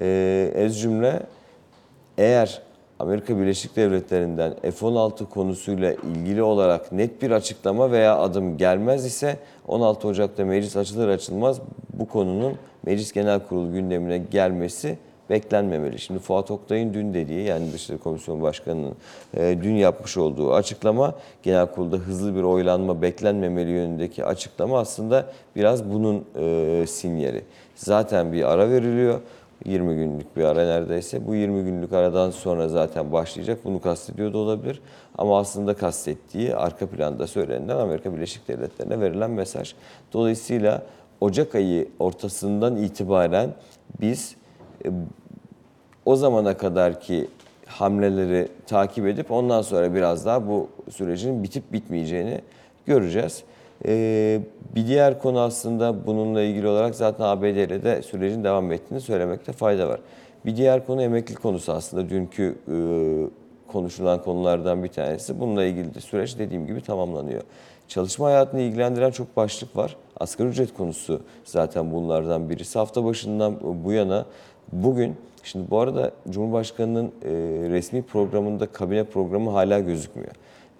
E, 0.00 0.52
ez 0.54 0.80
cümle 0.80 1.20
eğer 2.18 2.62
Amerika 2.98 3.38
Birleşik 3.38 3.76
Devletleri'nden 3.76 4.54
F-16 4.62 5.26
konusuyla 5.26 5.92
ilgili 5.92 6.42
olarak 6.42 6.92
net 6.92 7.22
bir 7.22 7.30
açıklama 7.30 7.90
veya 7.90 8.18
adım 8.18 8.56
gelmez 8.56 9.04
ise 9.04 9.38
16 9.68 10.08
Ocak'ta 10.08 10.44
meclis 10.44 10.76
açılır 10.76 11.08
açılmaz 11.08 11.60
bu 11.92 12.08
konunun 12.08 12.54
Meclis 12.86 13.12
Genel 13.12 13.40
Kurulu 13.40 13.72
gündemine 13.72 14.18
gelmesi 14.18 14.98
beklenmemeli. 15.30 15.98
Şimdi 15.98 16.20
Fuat 16.20 16.50
Oktay'ın 16.50 16.94
dün 16.94 17.14
dediği 17.14 17.44
yani 17.44 17.72
Dışişleri 17.72 17.98
Komisyonu 17.98 18.42
Başkanı'nın 18.42 18.94
e, 19.36 19.58
dün 19.62 19.74
yapmış 19.74 20.16
olduğu 20.16 20.54
açıklama 20.54 21.14
genel 21.42 21.66
kurulda 21.66 21.96
hızlı 21.96 22.36
bir 22.36 22.42
oylanma 22.42 23.02
beklenmemeli 23.02 23.70
yönündeki 23.70 24.24
açıklama 24.24 24.78
aslında 24.78 25.26
biraz 25.56 25.90
bunun 25.92 26.24
e, 26.38 26.84
sinyali. 26.86 27.42
Zaten 27.74 28.32
bir 28.32 28.52
ara 28.52 28.70
veriliyor. 28.70 29.20
20 29.64 29.94
günlük 29.94 30.36
bir 30.36 30.44
ara 30.44 30.64
neredeyse. 30.64 31.26
Bu 31.26 31.34
20 31.34 31.64
günlük 31.64 31.92
aradan 31.92 32.30
sonra 32.30 32.68
zaten 32.68 33.12
başlayacak. 33.12 33.58
Bunu 33.64 33.80
kastediyor 33.80 34.32
da 34.32 34.38
olabilir. 34.38 34.80
Ama 35.18 35.38
aslında 35.38 35.74
kastettiği 35.74 36.56
arka 36.56 36.86
planda 36.86 37.26
söylenen 37.26 37.76
Amerika 37.76 38.14
Birleşik 38.14 38.48
Devletleri'ne 38.48 39.00
verilen 39.00 39.30
mesaj. 39.30 39.74
Dolayısıyla 40.12 40.82
Ocak 41.20 41.54
ayı 41.54 41.88
ortasından 41.98 42.76
itibaren 42.76 43.54
biz 44.00 44.36
o 46.04 46.16
zamana 46.16 46.56
kadarki 46.56 47.28
hamleleri 47.66 48.48
takip 48.66 49.06
edip 49.06 49.30
ondan 49.30 49.62
sonra 49.62 49.94
biraz 49.94 50.26
daha 50.26 50.48
bu 50.48 50.68
sürecin 50.90 51.42
bitip 51.42 51.72
bitmeyeceğini 51.72 52.40
göreceğiz. 52.86 53.42
Ee, 53.88 54.40
bir 54.74 54.86
diğer 54.86 55.18
konu 55.18 55.40
aslında 55.40 56.06
bununla 56.06 56.42
ilgili 56.42 56.68
olarak 56.68 56.94
zaten 56.94 57.24
ABD'de 57.24 57.82
de 57.82 58.02
sürecin 58.02 58.44
devam 58.44 58.72
ettiğini 58.72 59.00
söylemekte 59.00 59.52
fayda 59.52 59.88
var. 59.88 60.00
Bir 60.46 60.56
diğer 60.56 60.86
konu 60.86 61.02
emekli 61.02 61.34
konusu 61.34 61.72
aslında 61.72 62.08
dünkü 62.08 62.58
e, 62.68 62.76
konuşulan 63.72 64.22
konulardan 64.22 64.84
bir 64.84 64.88
tanesi. 64.88 65.40
Bununla 65.40 65.64
ilgili 65.64 65.94
de 65.94 66.00
süreç 66.00 66.38
dediğim 66.38 66.66
gibi 66.66 66.80
tamamlanıyor. 66.80 67.42
Çalışma 67.88 68.26
hayatını 68.26 68.60
ilgilendiren 68.60 69.10
çok 69.10 69.36
başlık 69.36 69.76
var. 69.76 69.96
Asgari 70.20 70.48
ücret 70.48 70.74
konusu 70.74 71.20
zaten 71.44 71.92
bunlardan 71.92 72.50
birisi. 72.50 72.78
Hafta 72.78 73.04
başından 73.04 73.56
bu 73.84 73.92
yana 73.92 74.26
bugün 74.72 75.16
Şimdi 75.44 75.70
bu 75.70 75.78
arada 75.80 76.10
Cumhurbaşkanı'nın 76.30 77.06
e, 77.06 77.30
resmi 77.70 78.02
programında 78.02 78.66
kabine 78.66 79.04
programı 79.04 79.50
hala 79.50 79.80
gözükmüyor. 79.80 80.32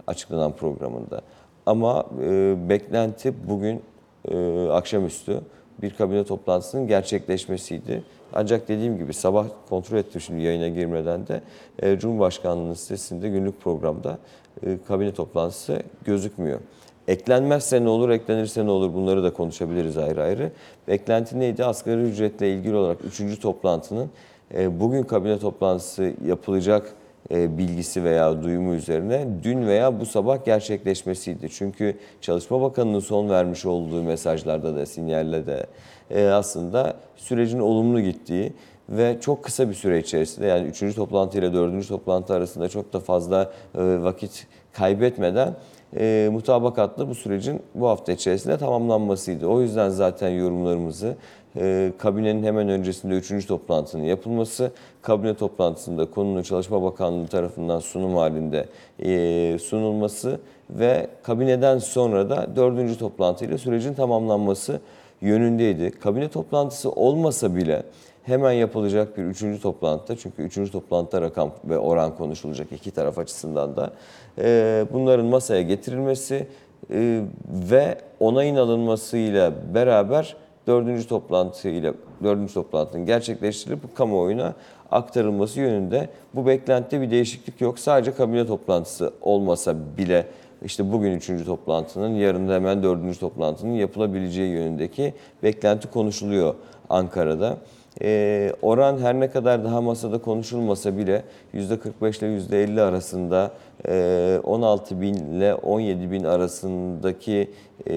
Açıklanan 0.07 0.53
programında. 0.53 1.21
Ama 1.67 2.07
e, 2.23 2.55
beklenti 2.69 3.35
bugün 3.49 3.83
e, 4.29 4.69
akşamüstü 4.69 5.41
bir 5.83 5.91
kabine 5.91 6.25
toplantısının 6.25 6.87
gerçekleşmesiydi. 6.87 8.03
Ancak 8.33 8.69
dediğim 8.69 8.99
gibi 8.99 9.15
sabah 9.15 9.47
kontrol 9.69 9.99
ettim 9.99 10.21
şimdi 10.21 10.43
yayına 10.43 10.69
girmeden 10.69 11.27
de 11.27 11.41
e, 11.83 11.99
Cumhurbaşkanlığı'nın 11.99 12.75
sitesinde 12.75 13.29
günlük 13.29 13.61
programda 13.61 14.19
e, 14.67 14.79
kabine 14.89 15.15
toplantısı 15.15 15.83
gözükmüyor. 16.05 16.61
Eklenmezse 17.09 17.85
ne 17.85 17.89
olur, 17.89 18.11
eklenirse 18.11 18.67
ne 18.67 18.71
olur 18.71 18.95
bunları 18.95 19.23
da 19.23 19.33
konuşabiliriz 19.33 19.99
ayrı 19.99 20.23
ayrı. 20.23 20.53
Beklenti 20.89 21.41
neydi? 21.41 21.65
Asgari 21.65 22.01
ücretle 22.03 22.55
ilgili 22.55 22.77
olarak 22.77 22.99
3. 23.21 23.41
toplantının 23.41 24.11
e, 24.55 24.81
bugün 24.81 25.03
kabine 25.03 25.39
toplantısı 25.39 26.13
yapılacak 26.27 26.95
bilgisi 27.31 28.05
veya 28.05 28.43
duyumu 28.43 28.75
üzerine 28.75 29.29
dün 29.43 29.67
veya 29.67 30.01
bu 30.01 30.07
sabah 30.07 30.45
gerçekleşmesiydi. 30.45 31.49
Çünkü 31.51 31.97
Çalışma 32.21 32.61
Bakanı'nın 32.61 33.01
son 33.01 33.31
vermiş 33.31 33.67
olduğu 33.67 34.03
mesajlarda 34.03 34.77
da 34.77 34.87
sinyalle 34.87 35.47
de 35.47 35.67
e, 36.11 36.27
aslında 36.27 36.95
sürecin 37.17 37.61
olumlu 37.61 38.01
gittiği 38.01 38.53
ve 38.89 39.17
çok 39.21 39.45
kısa 39.45 39.69
bir 39.69 39.75
süre 39.75 39.99
içerisinde 39.99 40.47
yani 40.47 40.69
3. 40.69 40.95
toplantı 40.95 41.39
ile 41.39 41.53
4. 41.53 41.89
toplantı 41.89 42.35
arasında 42.35 42.69
çok 42.69 42.93
da 42.93 43.01
fazla 43.01 43.53
vakit 43.75 44.47
kaybetmeden 44.73 45.55
e, 45.99 46.29
mutabakatlı 46.33 47.09
bu 47.09 47.15
sürecin 47.15 47.63
bu 47.75 47.89
hafta 47.89 48.13
içerisinde 48.13 48.59
tamamlanmasıydı. 48.59 49.47
O 49.47 49.61
yüzden 49.61 49.89
zaten 49.89 50.29
yorumlarımızı 50.29 51.17
e, 51.57 51.93
kabinenin 51.99 52.43
hemen 52.43 52.69
öncesinde 52.69 53.15
3. 53.15 53.47
toplantının 53.47 54.03
yapılması, 54.03 54.71
kabine 55.03 55.35
toplantısında 55.35 56.11
konunun 56.11 56.43
Çalışma 56.43 56.83
Bakanlığı 56.83 57.27
tarafından 57.27 57.79
sunum 57.79 58.17
halinde 58.17 58.67
e, 59.05 59.59
sunulması 59.59 60.41
ve 60.71 61.07
kabineden 61.23 61.79
sonra 61.79 62.31
da 62.31 62.57
4. 62.57 62.99
toplantıyla 62.99 63.59
sürecin 63.59 63.95
tamamlanması 63.95 64.81
yönündeydi. 65.21 65.91
Kabine 65.91 66.29
toplantısı 66.29 66.91
olmasa 66.91 67.57
bile 67.57 67.83
hemen 68.25 68.53
yapılacak 68.53 69.19
bir 69.19 69.23
üçüncü 69.23 69.61
toplantıda 69.61 70.17
çünkü 70.17 70.43
üçüncü 70.43 70.73
toplantıda 70.73 71.21
rakam 71.21 71.51
ve 71.65 71.79
oran 71.79 72.17
konuşulacak 72.17 72.73
iki 72.73 72.91
taraf 72.91 73.19
açısından 73.19 73.77
da 73.77 73.93
e, 74.39 74.87
bunların 74.93 75.27
masaya 75.27 75.63
getirilmesi 75.63 76.47
e, 76.91 77.23
ve 77.71 77.99
onayın 78.21 78.57
alınmasıyla 78.57 79.53
beraber 79.75 80.37
dördüncü 80.67 81.09
toplantıyla 81.09 81.95
dördüncü 82.23 82.55
toplantının 82.55 83.07
gerçekleştirilip 83.07 83.97
kamuoyuna 83.97 84.55
aktarılması 84.91 85.61
yönünde 85.61 86.09
bu 86.35 86.47
beklentide 86.47 87.01
bir 87.01 87.11
değişiklik 87.11 87.61
yok. 87.61 87.79
Sadece 87.79 88.15
kabine 88.15 88.47
toplantısı 88.47 89.13
olmasa 89.21 89.75
bile 89.99 90.27
işte 90.65 90.93
bugün 90.93 91.13
üçüncü 91.13 91.45
toplantının, 91.45 92.15
yarın 92.15 92.49
hemen 92.49 92.83
dördüncü 92.83 93.21
toplantının 93.21 93.73
yapılabileceği 93.73 94.51
yönündeki 94.53 95.15
beklenti 95.43 95.91
konuşuluyor 95.91 96.55
Ankara'da. 96.89 97.57
Ee, 98.03 98.53
oran 98.63 98.99
her 98.99 99.21
ne 99.21 99.31
kadar 99.31 99.65
daha 99.65 99.81
masada 99.81 100.19
konuşulmasa 100.19 100.99
bile 100.99 101.23
%45 101.55 102.19
ile 102.19 102.67
%50 102.67 102.81
arasında 102.81 103.51
e, 103.89 104.41
16 104.45 105.01
bin 105.01 105.15
ile 105.15 105.55
17 105.55 106.11
bin 106.11 106.25
arasındaki 106.25 107.51
e, 107.87 107.95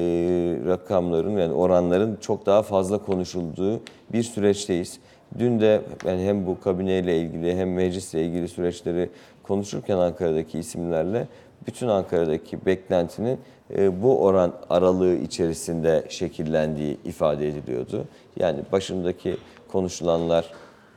rakamların 0.67 1.37
yani 1.37 1.53
oranların 1.53 2.17
çok 2.21 2.45
daha 2.45 2.61
fazla 2.63 2.97
konuşulduğu 2.97 3.79
bir 4.13 4.23
süreçteyiz. 4.23 4.99
Dün 5.39 5.59
de 5.59 5.81
yani 6.05 6.25
hem 6.25 6.47
bu 6.47 6.59
kabineyle 6.59 7.21
ilgili 7.21 7.55
hem 7.55 7.73
meclisle 7.73 8.23
ilgili 8.25 8.47
süreçleri 8.47 9.09
konuşurken 9.43 9.97
Ankara'daki 9.97 10.59
isimlerle 10.59 11.27
bütün 11.67 11.87
Ankara'daki 11.87 12.65
beklentinin 12.65 13.39
e, 13.77 14.03
bu 14.03 14.23
oran 14.23 14.53
aralığı 14.69 15.15
içerisinde 15.15 16.03
şekillendiği 16.09 16.97
ifade 17.05 17.47
ediliyordu. 17.47 18.05
Yani 18.39 18.59
başındaki 18.71 19.37
konuşulanlar 19.77 20.45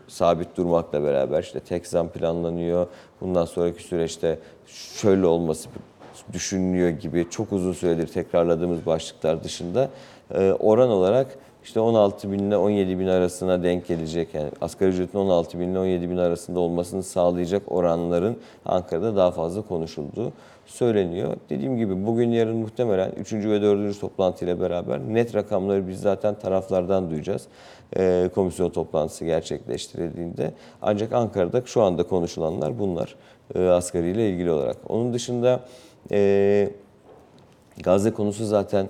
sabit 0.09 0.57
durmakla 0.57 1.05
beraber 1.05 1.43
işte 1.43 1.61
tek 1.61 1.87
zam 1.87 2.09
planlanıyor. 2.09 2.87
Bundan 3.21 3.45
sonraki 3.45 3.83
süreçte 3.83 4.39
şöyle 4.67 5.27
olması 5.27 5.69
düşünülüyor 6.33 6.89
gibi 6.89 7.27
çok 7.31 7.53
uzun 7.53 7.73
süredir 7.73 8.07
tekrarladığımız 8.07 8.87
başlıklar 8.87 9.45
dışında 9.45 9.89
e, 10.35 10.53
oran 10.53 10.91
olarak 10.91 11.27
işte 11.65 11.81
16 11.81 12.33
bin 12.33 12.39
ile 12.39 12.57
17 12.57 12.99
bin 12.99 13.07
arasına 13.07 13.63
denk 13.63 13.87
gelecek. 13.87 14.35
Yani 14.35 14.51
asgari 14.61 14.91
ücretin 14.91 15.19
16 15.19 15.61
bin 15.61 15.69
ile 15.69 15.79
17 15.79 16.11
bin 16.11 16.17
arasında 16.17 16.61
olmasını 16.61 17.03
sağlayacak 17.03 17.63
oranların 17.67 18.37
Ankara'da 18.65 19.17
daha 19.17 19.31
fazla 19.31 19.63
konuşulduğu 19.63 20.33
söyleniyor. 20.67 21.37
Dediğim 21.51 21.77
gibi 21.77 22.07
bugün 22.07 22.31
yarın 22.31 22.57
muhtemelen 22.57 23.13
3. 23.13 23.33
ve 23.33 23.63
4. 23.63 24.01
toplantı 24.01 24.45
ile 24.45 24.61
beraber 24.61 25.01
net 25.01 25.35
rakamları 25.35 25.89
biz 25.89 26.01
zaten 26.01 26.35
taraflardan 26.35 27.11
duyacağız. 27.11 27.47
E, 27.97 28.31
komisyon 28.35 28.71
toplantısı 28.71 29.25
gerçekleştirildiğinde. 29.25 30.53
Ancak 30.83 31.13
Ankara'da 31.13 31.63
şu 31.67 31.83
anda 31.83 32.03
konuşulanlar 32.03 32.79
bunlar 32.79 33.17
e, 33.55 33.69
asgari 33.69 34.11
ile 34.11 34.31
ilgili 34.31 34.51
olarak. 34.51 34.77
Onun 34.89 35.15
dışında 35.15 35.61
e, 36.11 36.71
Gazze 37.83 38.11
konusu 38.11 38.47
zaten 38.47 38.89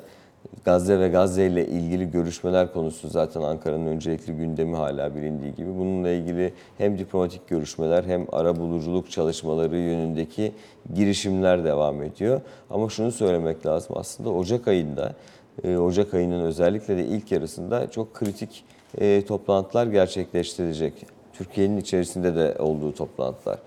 Gazze 0.64 1.00
ve 1.00 1.08
Gazze 1.08 1.46
ile 1.46 1.66
ilgili 1.66 2.10
görüşmeler 2.10 2.72
konusu 2.72 3.08
zaten 3.08 3.40
Ankara'nın 3.40 3.86
öncelikli 3.86 4.32
gündemi 4.32 4.76
hala 4.76 5.16
bilindiği 5.16 5.54
gibi. 5.54 5.78
Bununla 5.78 6.10
ilgili 6.10 6.52
hem 6.78 6.98
diplomatik 6.98 7.48
görüşmeler 7.48 8.04
hem 8.04 8.26
ara 8.32 8.56
buluculuk 8.56 9.10
çalışmaları 9.10 9.76
yönündeki 9.76 10.52
girişimler 10.94 11.64
devam 11.64 12.02
ediyor. 12.02 12.40
Ama 12.70 12.88
şunu 12.88 13.12
söylemek 13.12 13.66
lazım 13.66 13.96
aslında 13.98 14.30
Ocak 14.30 14.68
ayında, 14.68 15.14
Ocak 15.78 16.14
ayının 16.14 16.40
özellikle 16.40 16.96
de 16.96 17.04
ilk 17.04 17.32
yarısında 17.32 17.90
çok 17.90 18.14
kritik 18.14 18.64
e, 18.98 19.24
toplantılar 19.24 19.86
gerçekleştirilecek. 19.86 21.06
Türkiye'nin 21.32 21.76
içerisinde 21.76 22.34
de 22.34 22.56
olduğu 22.58 22.94
toplantılar. 22.94 23.58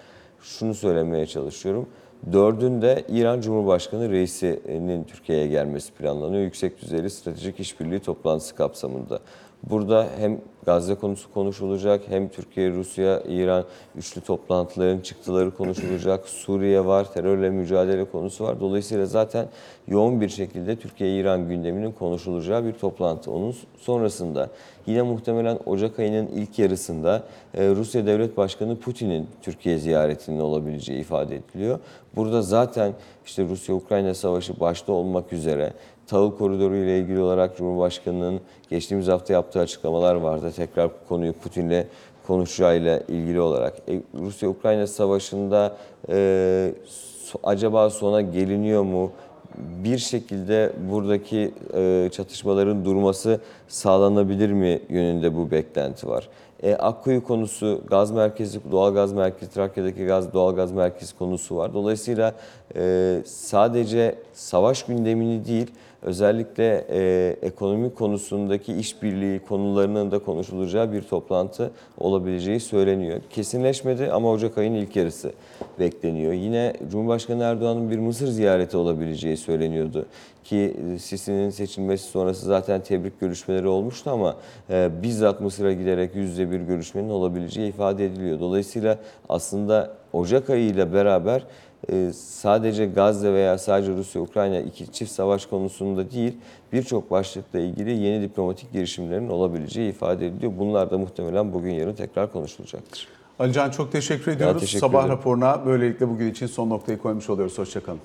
Şunu 0.41 0.73
söylemeye 0.73 1.25
çalışıyorum. 1.25 1.87
Dördünde 2.31 3.03
İran 3.09 3.41
Cumhurbaşkanı 3.41 4.09
reisinin 4.09 5.03
Türkiye'ye 5.03 5.47
gelmesi 5.47 5.93
planlanıyor. 5.93 6.43
Yüksek 6.43 6.81
düzeyli 6.81 7.09
stratejik 7.09 7.59
işbirliği 7.59 7.99
toplantısı 7.99 8.55
kapsamında. 8.55 9.19
Burada 9.63 10.07
hem 10.17 10.41
Gazze 10.65 10.95
konusu 10.95 11.33
konuşulacak, 11.33 12.01
hem 12.07 12.29
Türkiye, 12.29 12.71
Rusya, 12.71 13.21
İran 13.27 13.65
üçlü 13.95 14.21
toplantıların 14.21 14.99
çıktıları 14.99 15.51
konuşulacak. 15.51 16.27
Suriye 16.27 16.85
var, 16.85 17.13
terörle 17.13 17.49
mücadele 17.49 18.05
konusu 18.05 18.43
var. 18.43 18.59
Dolayısıyla 18.59 19.05
zaten 19.05 19.47
yoğun 19.87 20.21
bir 20.21 20.29
şekilde 20.29 20.75
Türkiye-İran 20.75 21.47
gündeminin 21.47 21.91
konuşulacağı 21.91 22.65
bir 22.65 22.73
toplantı. 22.73 23.31
Onun 23.31 23.55
sonrasında 23.77 24.49
yine 24.85 25.01
muhtemelen 25.01 25.59
Ocak 25.65 25.99
ayının 25.99 26.27
ilk 26.27 26.59
yarısında 26.59 27.23
e, 27.53 27.69
Rusya 27.69 28.05
Devlet 28.05 28.37
Başkanı 28.37 28.79
Putin'in 28.79 29.27
Türkiye 29.41 29.77
ziyaretinin 29.77 30.39
olabileceği 30.39 30.99
ifade 30.99 31.35
ediliyor. 31.35 31.79
Burada 32.15 32.41
zaten 32.41 32.93
işte 33.25 33.43
Rusya-Ukrayna 33.43 34.13
savaşı 34.13 34.59
başta 34.59 34.93
olmak 34.93 35.33
üzere 35.33 35.73
tahıl 36.07 36.37
koridoru 36.37 36.75
ile 36.75 36.99
ilgili 36.99 37.19
olarak 37.19 37.57
Cumhurbaşkanı'nın 37.57 38.39
geçtiğimiz 38.69 39.07
hafta 39.07 39.33
yaptığı 39.33 39.59
açıklamalar 39.59 40.15
vardı. 40.15 40.51
Tekrar 40.55 40.89
konuyu 41.09 41.33
Putin'le 41.33 41.85
konuşacağıyla 42.27 42.99
ilgili 42.99 43.41
olarak. 43.41 43.73
E, 43.89 44.01
Rusya-Ukrayna 44.19 44.87
savaşında 44.87 45.77
e, 46.09 46.71
so, 46.85 47.39
acaba 47.43 47.89
sona 47.89 48.21
geliniyor 48.21 48.83
mu? 48.83 49.11
Bir 49.57 49.97
şekilde 49.97 50.73
buradaki 50.91 51.53
e, 51.73 52.09
çatışmaların 52.11 52.85
durması 52.85 53.41
sağlanabilir 53.67 54.51
mi 54.51 54.81
yönünde 54.89 55.35
bu 55.35 55.51
beklenti 55.51 56.07
var. 56.07 56.29
E, 56.63 56.75
Akkuyu 56.75 57.23
konusu, 57.23 57.81
gaz 57.89 58.11
merkezi, 58.11 58.59
doğal 58.71 58.93
gaz 58.93 59.13
merkezi, 59.13 59.51
Trakya'daki 59.51 60.05
gaz, 60.05 60.33
doğal 60.33 60.55
gaz 60.55 60.71
merkezi 60.71 61.17
konusu 61.17 61.55
var. 61.55 61.73
Dolayısıyla 61.73 62.33
e, 62.75 63.21
sadece 63.25 64.15
savaş 64.33 64.83
gündemini 64.83 65.45
değil, 65.45 65.71
özellikle 66.01 66.85
e, 66.89 67.35
ekonomi 67.41 67.93
konusundaki 67.93 68.73
işbirliği 68.73 69.39
konularının 69.39 70.11
da 70.11 70.19
konuşulacağı 70.19 70.91
bir 70.91 71.01
toplantı 71.01 71.71
olabileceği 71.97 72.59
söyleniyor. 72.59 73.21
Kesinleşmedi 73.29 74.11
ama 74.11 74.31
Ocak 74.31 74.57
ayının 74.57 74.75
ilk 74.75 74.95
yarısı 74.95 75.31
bekleniyor. 75.79 76.33
Yine 76.33 76.73
Cumhurbaşkanı 76.91 77.43
Erdoğan'ın 77.43 77.91
bir 77.91 77.97
Mısır 77.97 78.27
ziyareti 78.27 78.77
olabileceği 78.77 79.37
söyleniyordu. 79.37 80.05
Ki 80.43 80.75
e, 80.95 80.99
Sisi'nin 80.99 81.49
seçilmesi 81.49 82.03
sonrası 82.03 82.45
zaten 82.45 82.81
tebrik 82.81 83.19
görüşmeleri 83.19 83.67
olmuştu 83.67 84.09
ama 84.09 84.35
e, 84.69 84.89
bizzat 85.03 85.41
Mısır'a 85.41 85.73
giderek 85.73 86.15
yüzde 86.15 86.51
bir 86.51 86.59
görüşmenin 86.59 87.09
olabileceği 87.09 87.69
ifade 87.69 88.05
ediliyor. 88.05 88.39
Dolayısıyla 88.39 88.97
aslında 89.29 89.93
Ocak 90.13 90.49
ayı 90.49 90.65
ile 90.65 90.93
beraber 90.93 91.43
e, 91.91 92.11
sadece 92.13 92.85
Gazze 92.85 93.33
veya 93.33 93.57
sadece 93.57 93.91
Rusya-Ukrayna 93.91 94.59
iki 94.59 94.91
çift 94.91 95.11
savaş 95.11 95.45
konusunda 95.45 96.11
değil 96.11 96.37
birçok 96.73 97.11
başlıkla 97.11 97.59
ilgili 97.59 97.91
yeni 97.91 98.21
diplomatik 98.21 98.73
girişimlerin 98.73 99.29
olabileceği 99.29 99.89
ifade 99.89 100.27
ediliyor. 100.27 100.51
Bunlar 100.57 100.91
da 100.91 100.97
muhtemelen 100.97 101.53
bugün 101.53 101.71
yarın 101.71 101.93
tekrar 101.93 102.31
konuşulacaktır. 102.31 103.07
Alican 103.43 103.71
çok 103.71 103.91
teşekkür 103.91 104.31
ediyoruz. 104.31 104.61
teşekkür 104.61 104.79
Sabah 104.79 104.99
ederim. 104.99 105.17
raporuna 105.17 105.65
böylelikle 105.65 106.09
bugün 106.09 106.31
için 106.31 106.47
son 106.47 106.69
noktayı 106.69 106.97
koymuş 106.97 107.29
oluyoruz. 107.29 107.57
Hoşçakalın. 107.57 107.99